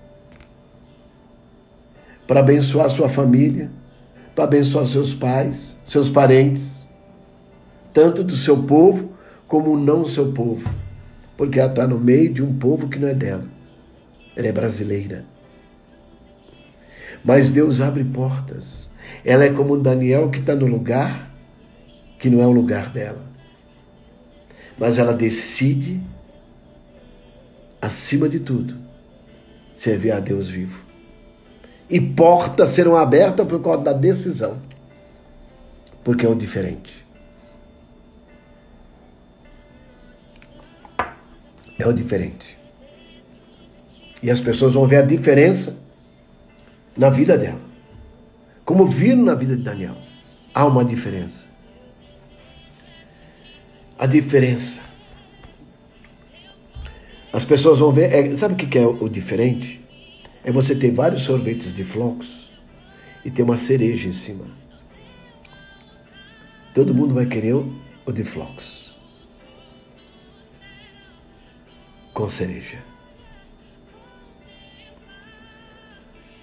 para 2.27 2.41
abençoar 2.41 2.91
sua 2.91 3.09
família, 3.09 3.71
para 4.35 4.45
abençoar 4.45 4.85
seus 4.85 5.15
pais, 5.15 5.75
seus 5.87 6.11
parentes, 6.11 6.87
tanto 7.95 8.23
do 8.23 8.37
seu 8.37 8.63
povo 8.63 9.08
como 9.49 9.77
não 9.77 10.05
seu 10.05 10.33
povo, 10.33 10.73
porque 11.37 11.59
ela 11.59 11.71
está 11.71 11.87
no 11.87 11.99
meio 11.99 12.33
de 12.33 12.43
um 12.43 12.57
povo 12.57 12.89
que 12.89 12.99
não 13.01 13.09
é 13.09 13.15
dela 13.15 13.59
ela 14.39 14.47
é 14.47 14.53
brasileira. 14.53 15.25
Mas 17.25 17.51
Deus 17.51 17.81
abre 17.81 18.05
portas. 18.05 18.89
Ela 19.25 19.45
é 19.45 19.53
como 19.53 19.77
Daniel 19.77 20.31
que 20.31 20.39
está 20.39 20.55
no 20.55 20.67
lugar 20.67 21.35
que 22.21 22.31
não 22.31 22.41
é 22.41 22.47
o 22.47 22.53
lugar 22.53 22.91
dela. 22.93 23.27
Mas 24.79 24.97
ela 24.97 25.13
decide, 25.13 26.01
acima 27.83 28.29
de 28.29 28.39
tudo, 28.39 28.77
servir 29.73 30.13
a 30.13 30.21
Deus 30.21 30.49
vivo. 30.49 30.81
E 31.91 32.01
portas 32.01 32.71
serão 32.71 32.97
abertas 32.97 33.45
por 33.45 33.61
causa 33.61 33.83
da 33.83 33.93
decisão. 33.93 34.59
Porque 36.05 36.25
é 36.25 36.29
o 36.29 36.35
diferente. 36.37 37.05
É 41.79 41.87
o 41.87 41.93
diferente. 41.93 42.59
E 44.23 44.31
as 44.31 44.41
pessoas 44.41 44.75
vão 44.75 44.87
ver 44.87 44.97
a 44.97 45.03
diferença 45.03 45.77
na 46.97 47.09
vida 47.09 47.39
dela. 47.39 47.61
Como 48.65 48.85
viram 48.85 49.23
na 49.23 49.35
vida 49.35 49.57
de 49.57 49.63
Daniel. 49.63 49.97
Há 50.53 50.67
uma 50.67 50.85
diferença. 50.85 51.47
A 53.99 54.07
diferença. 54.07 54.81
As 57.33 57.45
pessoas 57.45 57.79
vão 57.79 57.93
ver. 57.93 58.13
É, 58.13 58.37
sabe 58.37 58.55
o 58.55 58.57
que 58.57 58.79
é 58.79 58.87
o 58.87 59.09
diferente? 59.09 59.81
É 60.43 60.51
você 60.51 60.75
ter 60.75 60.91
vários 60.91 61.23
sorvetes 61.23 61.73
de 61.73 61.85
flocos 61.85 62.51
e 63.25 63.31
ter 63.31 63.43
uma 63.43 63.57
cereja 63.57 64.09
em 64.09 64.13
cima. 64.13 64.47
Todo 66.75 66.95
mundo 66.95 67.15
vai 67.15 67.27
querer 67.27 67.55
o 67.55 68.13
de 68.13 68.25
flocos. 68.25 68.78
Com 72.19 72.29
cereja. 72.29 72.83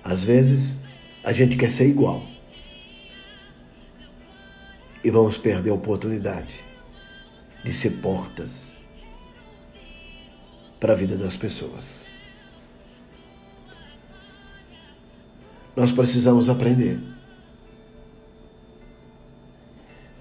Às 0.02 0.24
vezes, 0.24 0.80
a 1.22 1.34
gente 1.34 1.58
quer 1.58 1.70
ser 1.70 1.86
igual. 1.86 2.26
E 5.04 5.12
vamos 5.12 5.38
perder 5.38 5.72
a 5.72 5.74
oportunidade 5.74 6.64
de 7.62 7.74
ser 7.74 7.90
portas 8.02 8.74
para 10.80 10.94
a 10.94 10.96
vida 10.96 11.18
das 11.18 11.36
pessoas. 11.36 12.08
Nós 15.76 15.92
precisamos 15.92 16.48
aprender 16.48 17.02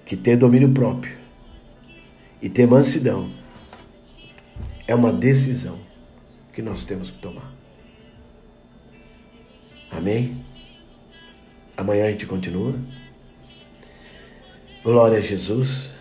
que 0.04 0.16
ter 0.16 0.36
domínio 0.36 0.74
próprio 0.74 1.16
e 2.42 2.48
ter 2.48 2.66
mansidão 2.66 3.43
é 4.86 4.94
uma 4.94 5.12
decisão 5.12 5.78
que 6.52 6.62
nós 6.62 6.84
temos 6.84 7.10
que 7.10 7.18
tomar. 7.18 7.52
Amém? 9.90 10.36
Amanhã 11.76 12.06
a 12.06 12.10
gente 12.10 12.26
continua. 12.26 12.74
Glória 14.82 15.18
a 15.18 15.20
Jesus. 15.20 15.92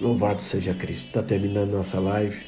Louvado 0.00 0.40
seja 0.40 0.74
Cristo. 0.74 1.06
Está 1.06 1.22
terminando 1.22 1.70
nossa 1.70 2.00
live. 2.00 2.46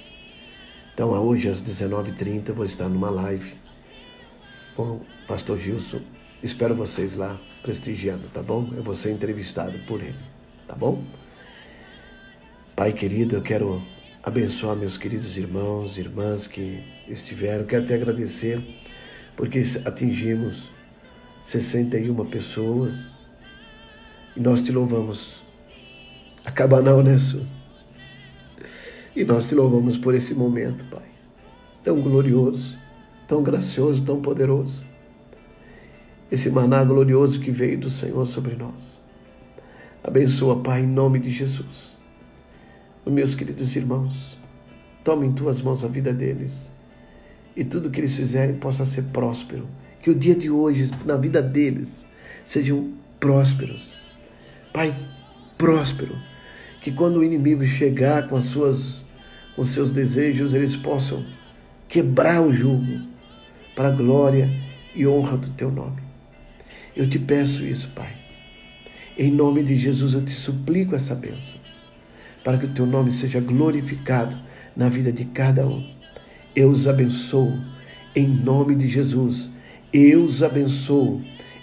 Então, 0.95 1.11
hoje 1.11 1.49
às 1.49 1.63
19h30 1.63 2.53
vou 2.53 2.65
estar 2.65 2.89
numa 2.89 3.11
live 3.11 3.55
com 4.75 4.83
o 4.83 5.07
pastor 5.27 5.59
Gilson. 5.59 6.01
Espero 6.43 6.75
vocês 6.75 7.15
lá 7.15 7.41
prestigiando, 7.63 8.29
tá 8.29 8.43
bom? 8.43 8.69
Eu 8.75 8.83
vou 8.83 8.95
ser 8.95 9.13
entrevistado 9.13 9.79
por 9.87 10.03
ele, 10.03 10.19
tá 10.67 10.75
bom? 10.75 11.03
Pai 12.75 12.91
querido, 12.95 13.37
eu 13.37 13.43
quero 13.43 13.83
abençoar 14.23 14.75
meus 14.75 14.97
queridos 14.97 15.37
irmãos 15.37 15.99
e 15.99 16.01
irmãs 16.01 16.47
que 16.47 16.83
estiveram. 17.07 17.67
Quero 17.67 17.85
te 17.85 17.93
agradecer 17.93 18.63
porque 19.37 19.63
atingimos 19.85 20.71
61 21.43 22.25
pessoas 22.31 23.15
e 24.35 24.41
nós 24.41 24.63
te 24.63 24.73
louvamos. 24.73 25.43
A 26.47 26.51
Cabanal, 26.51 27.03
né, 27.03 27.19
E 29.15 29.23
nós 29.23 29.47
te 29.47 29.55
louvamos 29.55 29.99
por 29.99 30.15
esse 30.15 30.33
momento, 30.33 30.83
Pai. 30.87 31.05
Tão 31.85 32.01
glorioso, 32.01 32.75
tão 33.29 33.43
gracioso, 33.43 34.03
tão 34.03 34.23
poderoso. 34.23 34.83
Esse 36.31 36.49
maná 36.49 36.83
glorioso 36.83 37.39
que 37.39 37.51
veio 37.51 37.79
do 37.79 37.91
Senhor 37.91 38.27
sobre 38.27 38.57
nós. 38.57 38.99
Abençoa, 40.03 40.63
Pai, 40.63 40.81
em 40.81 40.87
nome 40.87 41.21
de 41.21 41.31
Jesus 41.31 42.02
meus 43.11 43.35
queridos 43.35 43.75
irmãos, 43.75 44.39
tome 45.03 45.27
em 45.27 45.33
tuas 45.33 45.61
mãos 45.61 45.83
a 45.83 45.89
vida 45.89 46.13
deles 46.13 46.71
e 47.57 47.65
tudo 47.65 47.91
que 47.91 48.01
eles 48.01 48.15
fizerem 48.15 48.57
possa 48.57 48.85
ser 48.85 49.03
próspero. 49.05 49.69
Que 50.01 50.11
o 50.11 50.15
dia 50.15 50.35
de 50.35 50.51
hoje, 50.51 50.91
na 51.05 51.17
vida 51.17 51.43
deles, 51.43 52.05
sejam 52.45 52.93
prósperos. 53.21 53.95
Pai, 54.73 54.97
próspero. 55.57 56.17
Que 56.81 56.91
quando 56.91 57.19
o 57.19 57.25
inimigo 57.25 57.65
chegar 57.65 58.29
com 58.29 58.37
as 58.37 58.47
suas 58.47 59.03
com 59.55 59.65
seus 59.65 59.93
desejos, 59.93 60.55
eles 60.55 60.77
possam 60.77 61.25
quebrar 61.89 62.41
o 62.41 62.53
jugo 62.53 63.07
para 63.77 63.89
a 63.89 63.91
glória 63.91 64.51
e 64.95 65.07
honra 65.07 65.37
do 65.37 65.51
teu 65.51 65.71
nome. 65.71 66.03
Eu 66.97 67.09
te 67.09 67.19
peço 67.19 67.65
isso, 67.65 67.89
Pai. 67.95 68.17
Em 69.19 69.31
nome 69.31 69.63
de 69.63 69.77
Jesus 69.77 70.15
eu 70.15 70.25
te 70.25 70.31
suplico 70.31 70.95
essa 70.95 71.15
bênção, 71.15 71.61
para 72.45 72.59
que 72.59 72.67
o 72.67 72.75
teu 72.75 72.87
nome 72.87 73.13
seja 73.13 73.41
glorificado 73.41 74.37
na 74.77 74.89
vida 74.89 75.13
de 75.13 75.25
cada 75.27 75.67
um. 75.67 75.85
Eu 76.55 76.71
os 76.71 76.87
abençoo 76.87 77.57
em 78.15 78.27
nome 78.27 78.75
de 78.75 78.89
Jesus. 78.89 79.49
Eu 79.93 80.25
os 80.25 80.43
abençoo 80.43 81.23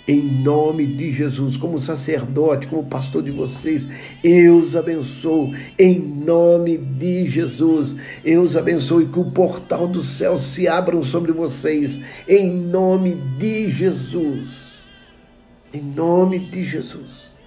em 0.09 0.23
nome 0.23 0.87
de 0.87 1.13
Jesus, 1.13 1.55
como 1.55 1.77
sacerdote, 1.77 2.65
como 2.65 2.89
pastor 2.89 3.21
de 3.21 3.29
vocês, 3.29 3.87
eu 4.23 4.57
os 4.57 4.75
abençoo 4.75 5.53
em 5.77 5.99
nome 5.99 6.79
de 6.79 7.29
Jesus. 7.29 7.95
Eu 8.25 8.41
os 8.41 8.57
abençoo 8.57 9.03
e 9.03 9.05
que 9.05 9.19
o 9.19 9.29
portal 9.29 9.87
do 9.87 10.01
céu 10.01 10.39
se 10.39 10.67
abra 10.67 10.99
sobre 11.03 11.31
vocês 11.31 11.99
em 12.27 12.49
nome 12.49 13.13
de 13.37 13.69
Jesus. 13.69 14.47
Em 15.71 15.81
nome 15.83 16.39
de 16.39 16.63
Jesus. 16.63 17.37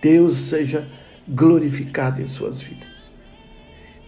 Deus 0.00 0.38
seja 0.38 0.88
glorificado 1.28 2.20
em 2.20 2.28
suas 2.28 2.60
vidas. 2.60 3.10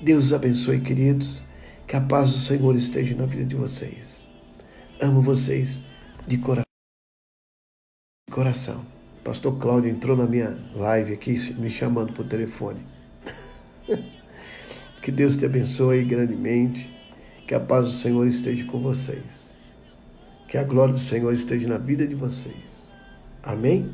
Deus 0.00 0.26
os 0.26 0.32
abençoe, 0.32 0.80
queridos. 0.80 1.42
Que 1.86 1.96
a 1.96 2.00
paz 2.00 2.30
do 2.30 2.38
Senhor 2.38 2.74
esteja 2.76 3.14
na 3.14 3.26
vida 3.26 3.44
de 3.44 3.54
vocês. 3.54 4.28
Amo 5.00 5.22
vocês 5.22 5.80
de 6.26 6.36
coração 6.38 6.66
coração. 8.36 8.84
Pastor 9.24 9.58
Cláudio 9.58 9.90
entrou 9.90 10.14
na 10.14 10.26
minha 10.26 10.58
live 10.74 11.14
aqui, 11.14 11.32
me 11.54 11.70
chamando 11.70 12.12
por 12.12 12.26
telefone. 12.26 12.80
que 15.00 15.10
Deus 15.10 15.38
te 15.38 15.46
abençoe 15.46 16.04
grandemente. 16.04 16.94
Que 17.46 17.54
a 17.54 17.60
paz 17.60 17.86
do 17.86 17.92
Senhor 17.92 18.26
esteja 18.26 18.64
com 18.66 18.78
vocês. 18.78 19.54
Que 20.48 20.58
a 20.58 20.62
glória 20.62 20.92
do 20.92 21.00
Senhor 21.00 21.32
esteja 21.32 21.66
na 21.66 21.78
vida 21.78 22.06
de 22.06 22.14
vocês. 22.14 22.92
Amém? 23.42 23.90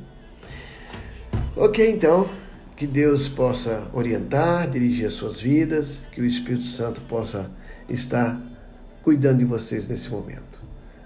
Ok, 1.55 1.89
então. 1.89 2.29
Que 2.77 2.87
Deus 2.87 3.29
possa 3.29 3.87
orientar, 3.93 4.69
dirigir 4.69 5.07
as 5.07 5.13
suas 5.13 5.41
vidas. 5.41 6.01
Que 6.13 6.21
o 6.21 6.27
Espírito 6.27 6.65
Santo 6.65 7.01
possa 7.03 7.51
estar 7.89 8.41
cuidando 9.03 9.39
de 9.39 9.45
vocês 9.45 9.87
nesse 9.89 10.11
momento. 10.11 10.61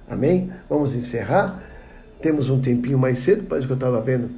Amém? 0.09 0.51
Vamos 0.69 0.95
encerrar. 0.95 1.63
Temos 2.21 2.49
um 2.49 2.61
tempinho 2.61 2.99
mais 2.99 3.19
cedo, 3.19 3.45
parece 3.45 3.67
que 3.67 3.73
eu 3.73 3.77
estava 3.77 4.01
vendo, 4.01 4.31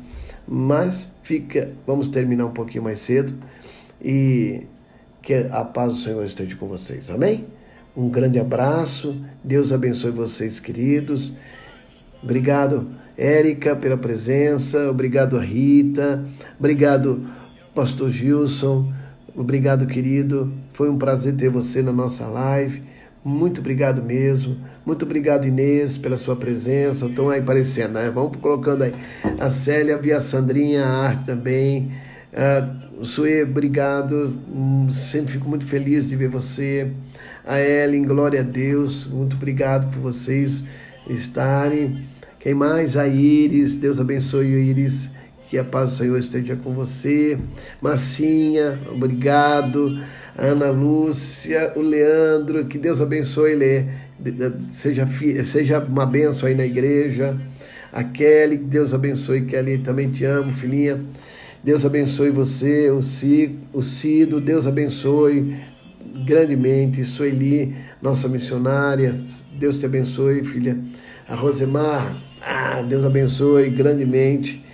mas 0.47 1.09
fica, 1.23 1.73
vamos 1.87 2.09
terminar 2.09 2.47
um 2.47 2.53
pouquinho 2.53 2.83
mais 2.83 2.99
cedo 2.99 3.35
e 4.03 4.67
que 5.23 5.35
a 5.35 5.65
paz 5.65 5.95
do 5.95 5.99
Senhor 6.01 6.25
esteja 6.25 6.57
com 6.57 6.67
vocês. 6.67 7.11
Amém? 7.11 7.47
Um 7.97 8.09
grande 8.09 8.39
abraço, 8.39 9.17
Deus 9.45 9.73
abençoe 9.73 10.11
vocês, 10.11 10.59
queridos. 10.59 11.33
Obrigado, 12.23 12.91
Érica, 13.19 13.75
pela 13.75 13.97
presença. 13.97 14.89
Obrigado, 14.89 15.37
Rita. 15.37 16.25
Obrigado, 16.57 17.27
Pastor 17.75 18.11
Gilson. 18.11 18.93
Obrigado, 19.35 19.87
querido. 19.87 20.53
Foi 20.73 20.89
um 20.89 20.97
prazer 20.97 21.35
ter 21.35 21.51
você 21.51 21.83
na 21.83 21.93
nossa 21.93 22.29
live. 22.29 22.81
Muito 23.25 23.61
obrigado 23.61 24.01
mesmo. 24.01 24.57
Muito 24.87 25.05
obrigado, 25.05 25.45
Inês, 25.45 25.99
pela 25.99 26.17
sua 26.17 26.37
presença. 26.37 27.07
Estão 27.07 27.29
aí 27.29 27.41
aparecendo, 27.41 27.95
né? 27.95 28.09
Vamos 28.15 28.37
colocando 28.37 28.85
aí. 28.85 28.95
A 29.41 29.51
Célia, 29.51 29.99
a 30.17 30.21
Sandrinha, 30.21 30.85
a 30.85 31.09
Arte 31.09 31.27
também. 31.27 31.91
Uh, 32.33 33.05
Sue, 33.05 33.43
obrigado. 33.43 34.33
Hum, 34.49 34.89
sempre 34.91 35.33
fico 35.33 35.49
muito 35.49 35.67
feliz 35.67 36.09
de 36.09 36.15
ver 36.15 36.29
você. 36.29 36.93
A 37.45 37.61
Ellen, 37.61 38.05
glória 38.05 38.41
a 38.41 38.45
Deus. 38.45 39.05
Muito 39.07 39.35
obrigado 39.35 39.91
por 39.93 40.01
vocês 40.01 40.63
estarem. 41.09 42.05
Quem 42.49 42.55
mais? 42.55 42.97
A 42.97 43.07
Iris. 43.07 43.77
Deus 43.77 44.01
abençoe, 44.01 44.47
Iris. 44.47 45.11
Que 45.51 45.59
a 45.59 45.65
paz 45.65 45.91
do 45.91 45.97
Senhor 45.97 46.19
esteja 46.19 46.57
com 46.57 46.73
você. 46.73 47.37
Marcinha, 47.79 48.81
obrigado. 48.91 50.01
Ana 50.35 50.71
Lúcia, 50.71 51.75
o 51.77 51.83
Leandro, 51.83 52.65
que 52.65 52.79
Deus 52.79 53.03
abençoe 53.03 53.51
ele, 53.51 53.87
seja, 54.73 55.07
seja 55.45 55.79
uma 55.79 56.07
benção 56.07 56.49
aí 56.49 56.55
na 56.55 56.65
igreja. 56.65 57.37
A 57.93 58.03
Kelly, 58.03 58.57
que 58.57 58.65
Deus 58.65 58.95
abençoe, 58.95 59.43
Kelly, 59.43 59.77
também 59.77 60.09
te 60.09 60.25
amo, 60.25 60.51
filhinha. 60.51 60.99
Deus 61.63 61.85
abençoe 61.85 62.31
você, 62.31 62.89
o, 62.91 63.03
Cido, 63.03 63.59
o 63.75 63.83
Cido, 63.83 64.41
Deus 64.41 64.67
abençoe 64.67 65.55
grandemente. 66.25 67.05
Sueli, 67.05 67.75
nossa 68.01 68.27
missionária, 68.27 69.15
Deus 69.59 69.79
te 69.79 69.87
abençoe, 69.87 70.45
filha. 70.45 70.79
A 71.29 71.35
Rosemar, 71.35 72.15
ah, 72.41 72.81
Deus 72.83 73.05
abençoe 73.05 73.69
grandemente. 73.71 74.65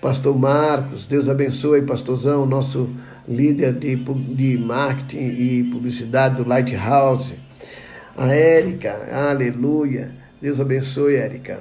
Pastor 0.00 0.38
Marcos, 0.38 1.06
Deus 1.06 1.28
abençoe, 1.28 1.82
pastorzão, 1.82 2.44
nosso 2.44 2.90
líder 3.26 3.72
de, 3.72 3.96
de 3.96 4.58
marketing 4.58 5.18
e 5.18 5.64
publicidade 5.72 6.36
do 6.36 6.46
Lighthouse. 6.46 7.34
A 8.16 8.28
Érica, 8.34 9.08
aleluia. 9.10 10.10
Deus 10.40 10.60
abençoe, 10.60 11.16
Érica. 11.16 11.60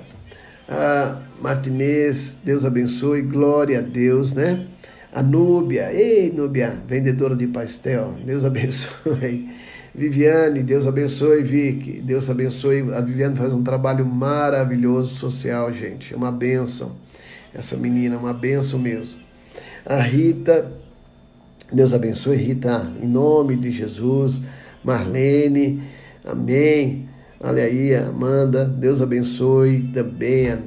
A 0.67 1.21
Martinez, 1.41 2.37
Deus 2.43 2.65
abençoe, 2.65 3.21
glória 3.21 3.79
a 3.79 3.81
Deus, 3.81 4.33
né? 4.33 4.67
A 5.13 5.23
Núbia, 5.23 5.93
ei 5.93 6.29
Núbia, 6.29 6.73
vendedora 6.87 7.35
de 7.35 7.47
pastel, 7.47 8.17
Deus 8.25 8.43
abençoe. 8.45 9.49
Viviane, 9.97 10.61
Deus 10.61 10.85
abençoe, 10.85 11.41
Vicky, 11.41 12.01
Deus 12.01 12.29
abençoe. 12.29 12.93
A 12.93 12.99
Viviane 12.99 13.37
faz 13.37 13.53
um 13.53 13.63
trabalho 13.63 14.05
maravilhoso 14.05 15.15
social, 15.15 15.71
gente, 15.71 16.13
é 16.13 16.17
uma 16.17 16.31
benção. 16.31 16.91
Essa 17.53 17.77
menina, 17.77 18.15
é 18.15 18.17
uma 18.17 18.33
benção 18.33 18.77
mesmo. 18.77 19.17
A 19.85 20.01
Rita, 20.01 20.69
Deus 21.71 21.93
abençoe, 21.93 22.35
Rita, 22.35 22.91
em 23.01 23.07
nome 23.07 23.55
de 23.55 23.71
Jesus. 23.71 24.41
Marlene, 24.83 25.81
amém. 26.25 27.07
Olha 27.39 27.63
aí, 27.63 27.95
Amanda, 27.95 28.65
Deus 28.65 29.01
abençoe 29.01 29.89
também. 29.93 30.57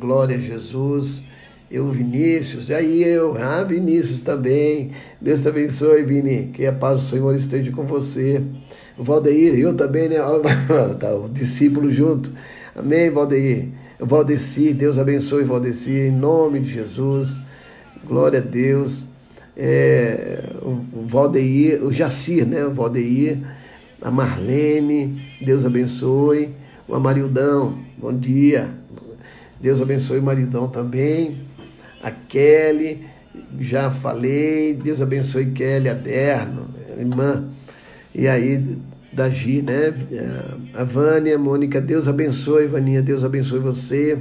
Glória 0.00 0.36
a 0.36 0.40
Jesus. 0.40 1.22
Eu, 1.70 1.90
Vinícius, 1.90 2.70
e 2.70 2.74
aí 2.74 3.04
eu, 3.04 3.36
ah, 3.36 3.62
Vinícius 3.62 4.22
também. 4.22 4.92
Deus 5.20 5.42
te 5.42 5.48
abençoe, 5.48 6.02
Vini. 6.02 6.46
Que 6.54 6.64
a 6.64 6.72
paz 6.72 7.02
do 7.02 7.06
Senhor 7.06 7.36
esteja 7.36 7.70
com 7.72 7.84
você. 7.84 8.42
O 8.98 9.04
Valdeir, 9.04 9.54
eu 9.54 9.74
também, 9.74 10.08
né? 10.08 10.16
tá, 10.98 11.14
o 11.14 11.28
discípulo 11.28 11.92
junto. 11.92 12.32
Amém, 12.74 13.10
Valdeir. 13.10 13.68
Valdeci, 14.00 14.72
Deus 14.72 14.98
abençoe, 14.98 15.44
Valdeci, 15.44 15.90
em 15.90 16.10
nome 16.10 16.60
de 16.60 16.70
Jesus. 16.70 17.40
Glória 18.06 18.38
a 18.38 18.42
Deus 18.42 19.06
é, 19.58 20.38
o 20.62 21.04
Valdeir, 21.04 21.84
o 21.84 21.92
Jacir, 21.92 22.46
né? 22.46 22.64
O 22.64 22.72
Valdeir, 22.72 23.38
a 24.00 24.10
Marlene, 24.10 25.20
Deus 25.40 25.66
abençoe. 25.66 26.50
O 26.86 26.94
Amarildão, 26.94 27.76
bom 27.98 28.16
dia. 28.16 28.70
Deus 29.60 29.82
abençoe 29.82 30.20
o 30.20 30.22
Maridão 30.22 30.68
também. 30.68 31.40
A 32.00 32.10
Kelly, 32.12 33.04
já 33.58 33.90
falei. 33.90 34.74
Deus 34.74 35.02
abençoe 35.02 35.46
Kelly 35.46 35.88
Aderno, 35.88 36.68
irmã. 36.96 37.48
E 38.18 38.26
aí, 38.26 38.76
da 39.12 39.30
Gi, 39.30 39.62
né? 39.62 39.94
A 40.74 40.82
Vânia, 40.82 41.38
Mônica, 41.38 41.80
Deus 41.80 42.08
abençoe, 42.08 42.66
Vaninha, 42.66 43.00
Deus 43.00 43.22
abençoe 43.22 43.60
você. 43.60 44.18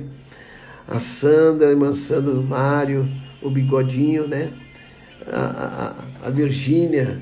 A 0.87 0.99
Sandra, 0.99 1.67
a 1.67 1.71
irmã 1.71 1.91
Sandra, 1.93 2.31
o 2.31 2.43
Mário, 2.43 3.07
o 3.41 3.49
Bigodinho, 3.49 4.27
né? 4.27 4.53
a, 5.31 5.95
a, 6.23 6.27
a 6.27 6.29
Virgínia, 6.29 7.19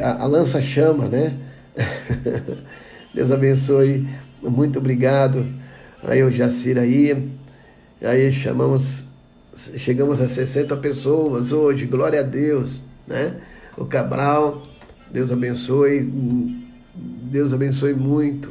a, 0.00 0.22
a 0.22 0.26
lança 0.26 0.60
chama, 0.62 1.06
né? 1.06 1.36
Deus 3.14 3.30
abençoe, 3.30 4.08
muito 4.42 4.78
obrigado. 4.78 5.44
Aí 6.02 6.22
o 6.22 6.30
Jacir 6.30 6.78
aí, 6.78 7.30
aí 8.02 8.32
chamamos, 8.32 9.04
chegamos 9.54 10.18
a 10.20 10.26
60 10.26 10.74
pessoas 10.78 11.52
hoje, 11.52 11.84
glória 11.84 12.20
a 12.20 12.24
Deus, 12.24 12.82
né? 13.06 13.36
O 13.76 13.84
Cabral, 13.84 14.62
Deus 15.12 15.32
abençoe, 15.32 16.08
Deus 16.94 17.52
abençoe 17.52 17.94
muito. 17.94 18.50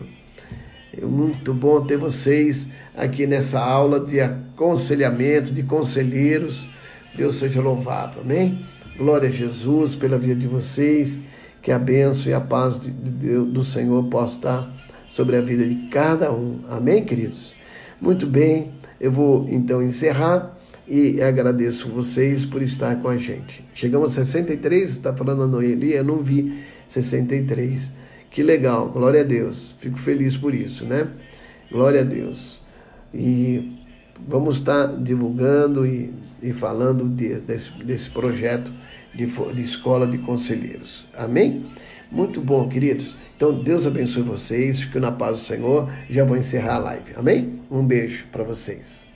É 0.96 1.06
muito 1.06 1.54
bom 1.54 1.82
ter 1.82 1.98
vocês 1.98 2.68
aqui 2.96 3.26
nessa 3.26 3.60
aula 3.60 4.00
de 4.00 4.20
aconselhamento, 4.20 5.54
de 5.54 5.64
conselheiros 5.64 6.68
Deus 7.16 7.36
seja 7.36 7.60
louvado, 7.60 8.22
amém? 8.22 8.66
Glória 8.98 9.30
a 9.30 9.32
Jesus 9.32 9.96
pela 9.96 10.18
vida 10.18 10.36
de 10.36 10.48
vocês, 10.48 11.20
que 11.62 11.72
a 11.72 11.80
bênção 11.80 12.32
e 12.32 12.34
a 12.34 12.40
paz 12.40 12.80
de 12.80 12.90
Deus, 12.92 13.52
do 13.52 13.64
Senhor 13.64 14.04
possa 14.06 14.36
estar 14.36 14.74
sobre 15.12 15.36
a 15.36 15.42
vida 15.42 15.68
de 15.68 15.88
cada 15.90 16.32
um. 16.32 16.62
Amém, 16.70 17.04
queridos? 17.04 17.54
Muito 18.00 18.26
bem, 18.26 18.72
eu 19.02 19.12
vou 19.12 19.48
então 19.50 19.82
encerrar 19.82 20.58
e 20.90 21.22
agradeço 21.22 21.88
vocês 21.90 22.46
por 22.46 22.64
estar 22.64 22.96
com 22.96 23.10
a 23.10 23.18
gente. 23.18 23.64
Chegamos 23.76 24.18
a 24.18 24.26
63, 24.26 24.90
está 24.90 25.14
falando 25.14 25.44
a 25.44 25.48
Noeli, 25.48 25.94
eu 25.94 26.04
não 26.04 26.18
vi 26.18 26.64
63. 26.88 27.92
Que 28.32 28.42
legal, 28.42 28.90
glória 28.90 29.22
a 29.22 29.24
Deus. 29.24 29.76
Fico 29.78 30.00
feliz 30.00 30.36
por 30.36 30.54
isso, 30.54 30.86
né? 30.86 31.08
Glória 31.72 32.02
a 32.02 32.04
Deus. 32.04 32.60
E 33.14 33.72
vamos 34.28 34.58
estar 34.58 34.88
divulgando 34.88 35.86
e, 35.86 36.12
e 36.42 36.52
falando 36.52 37.08
de, 37.08 37.36
desse, 37.36 37.72
desse 37.84 38.10
projeto 38.10 38.72
de, 39.14 39.26
de 39.26 39.62
escola 39.62 40.08
de 40.08 40.18
conselheiros. 40.18 41.06
Amém? 41.16 41.66
Muito 42.12 42.42
bom, 42.42 42.68
queridos. 42.68 43.16
Então, 43.36 43.54
Deus 43.54 43.86
abençoe 43.86 44.24
vocês. 44.24 44.82
Fiquem 44.82 45.02
na 45.02 45.12
paz 45.12 45.38
do 45.38 45.44
Senhor. 45.44 45.90
Já 46.10 46.26
vou 46.26 46.36
encerrar 46.36 46.76
a 46.76 46.80
live. 46.80 47.14
Amém? 47.16 47.60
Um 47.70 47.86
beijo 47.86 48.26
para 48.32 48.44
vocês. 48.44 49.09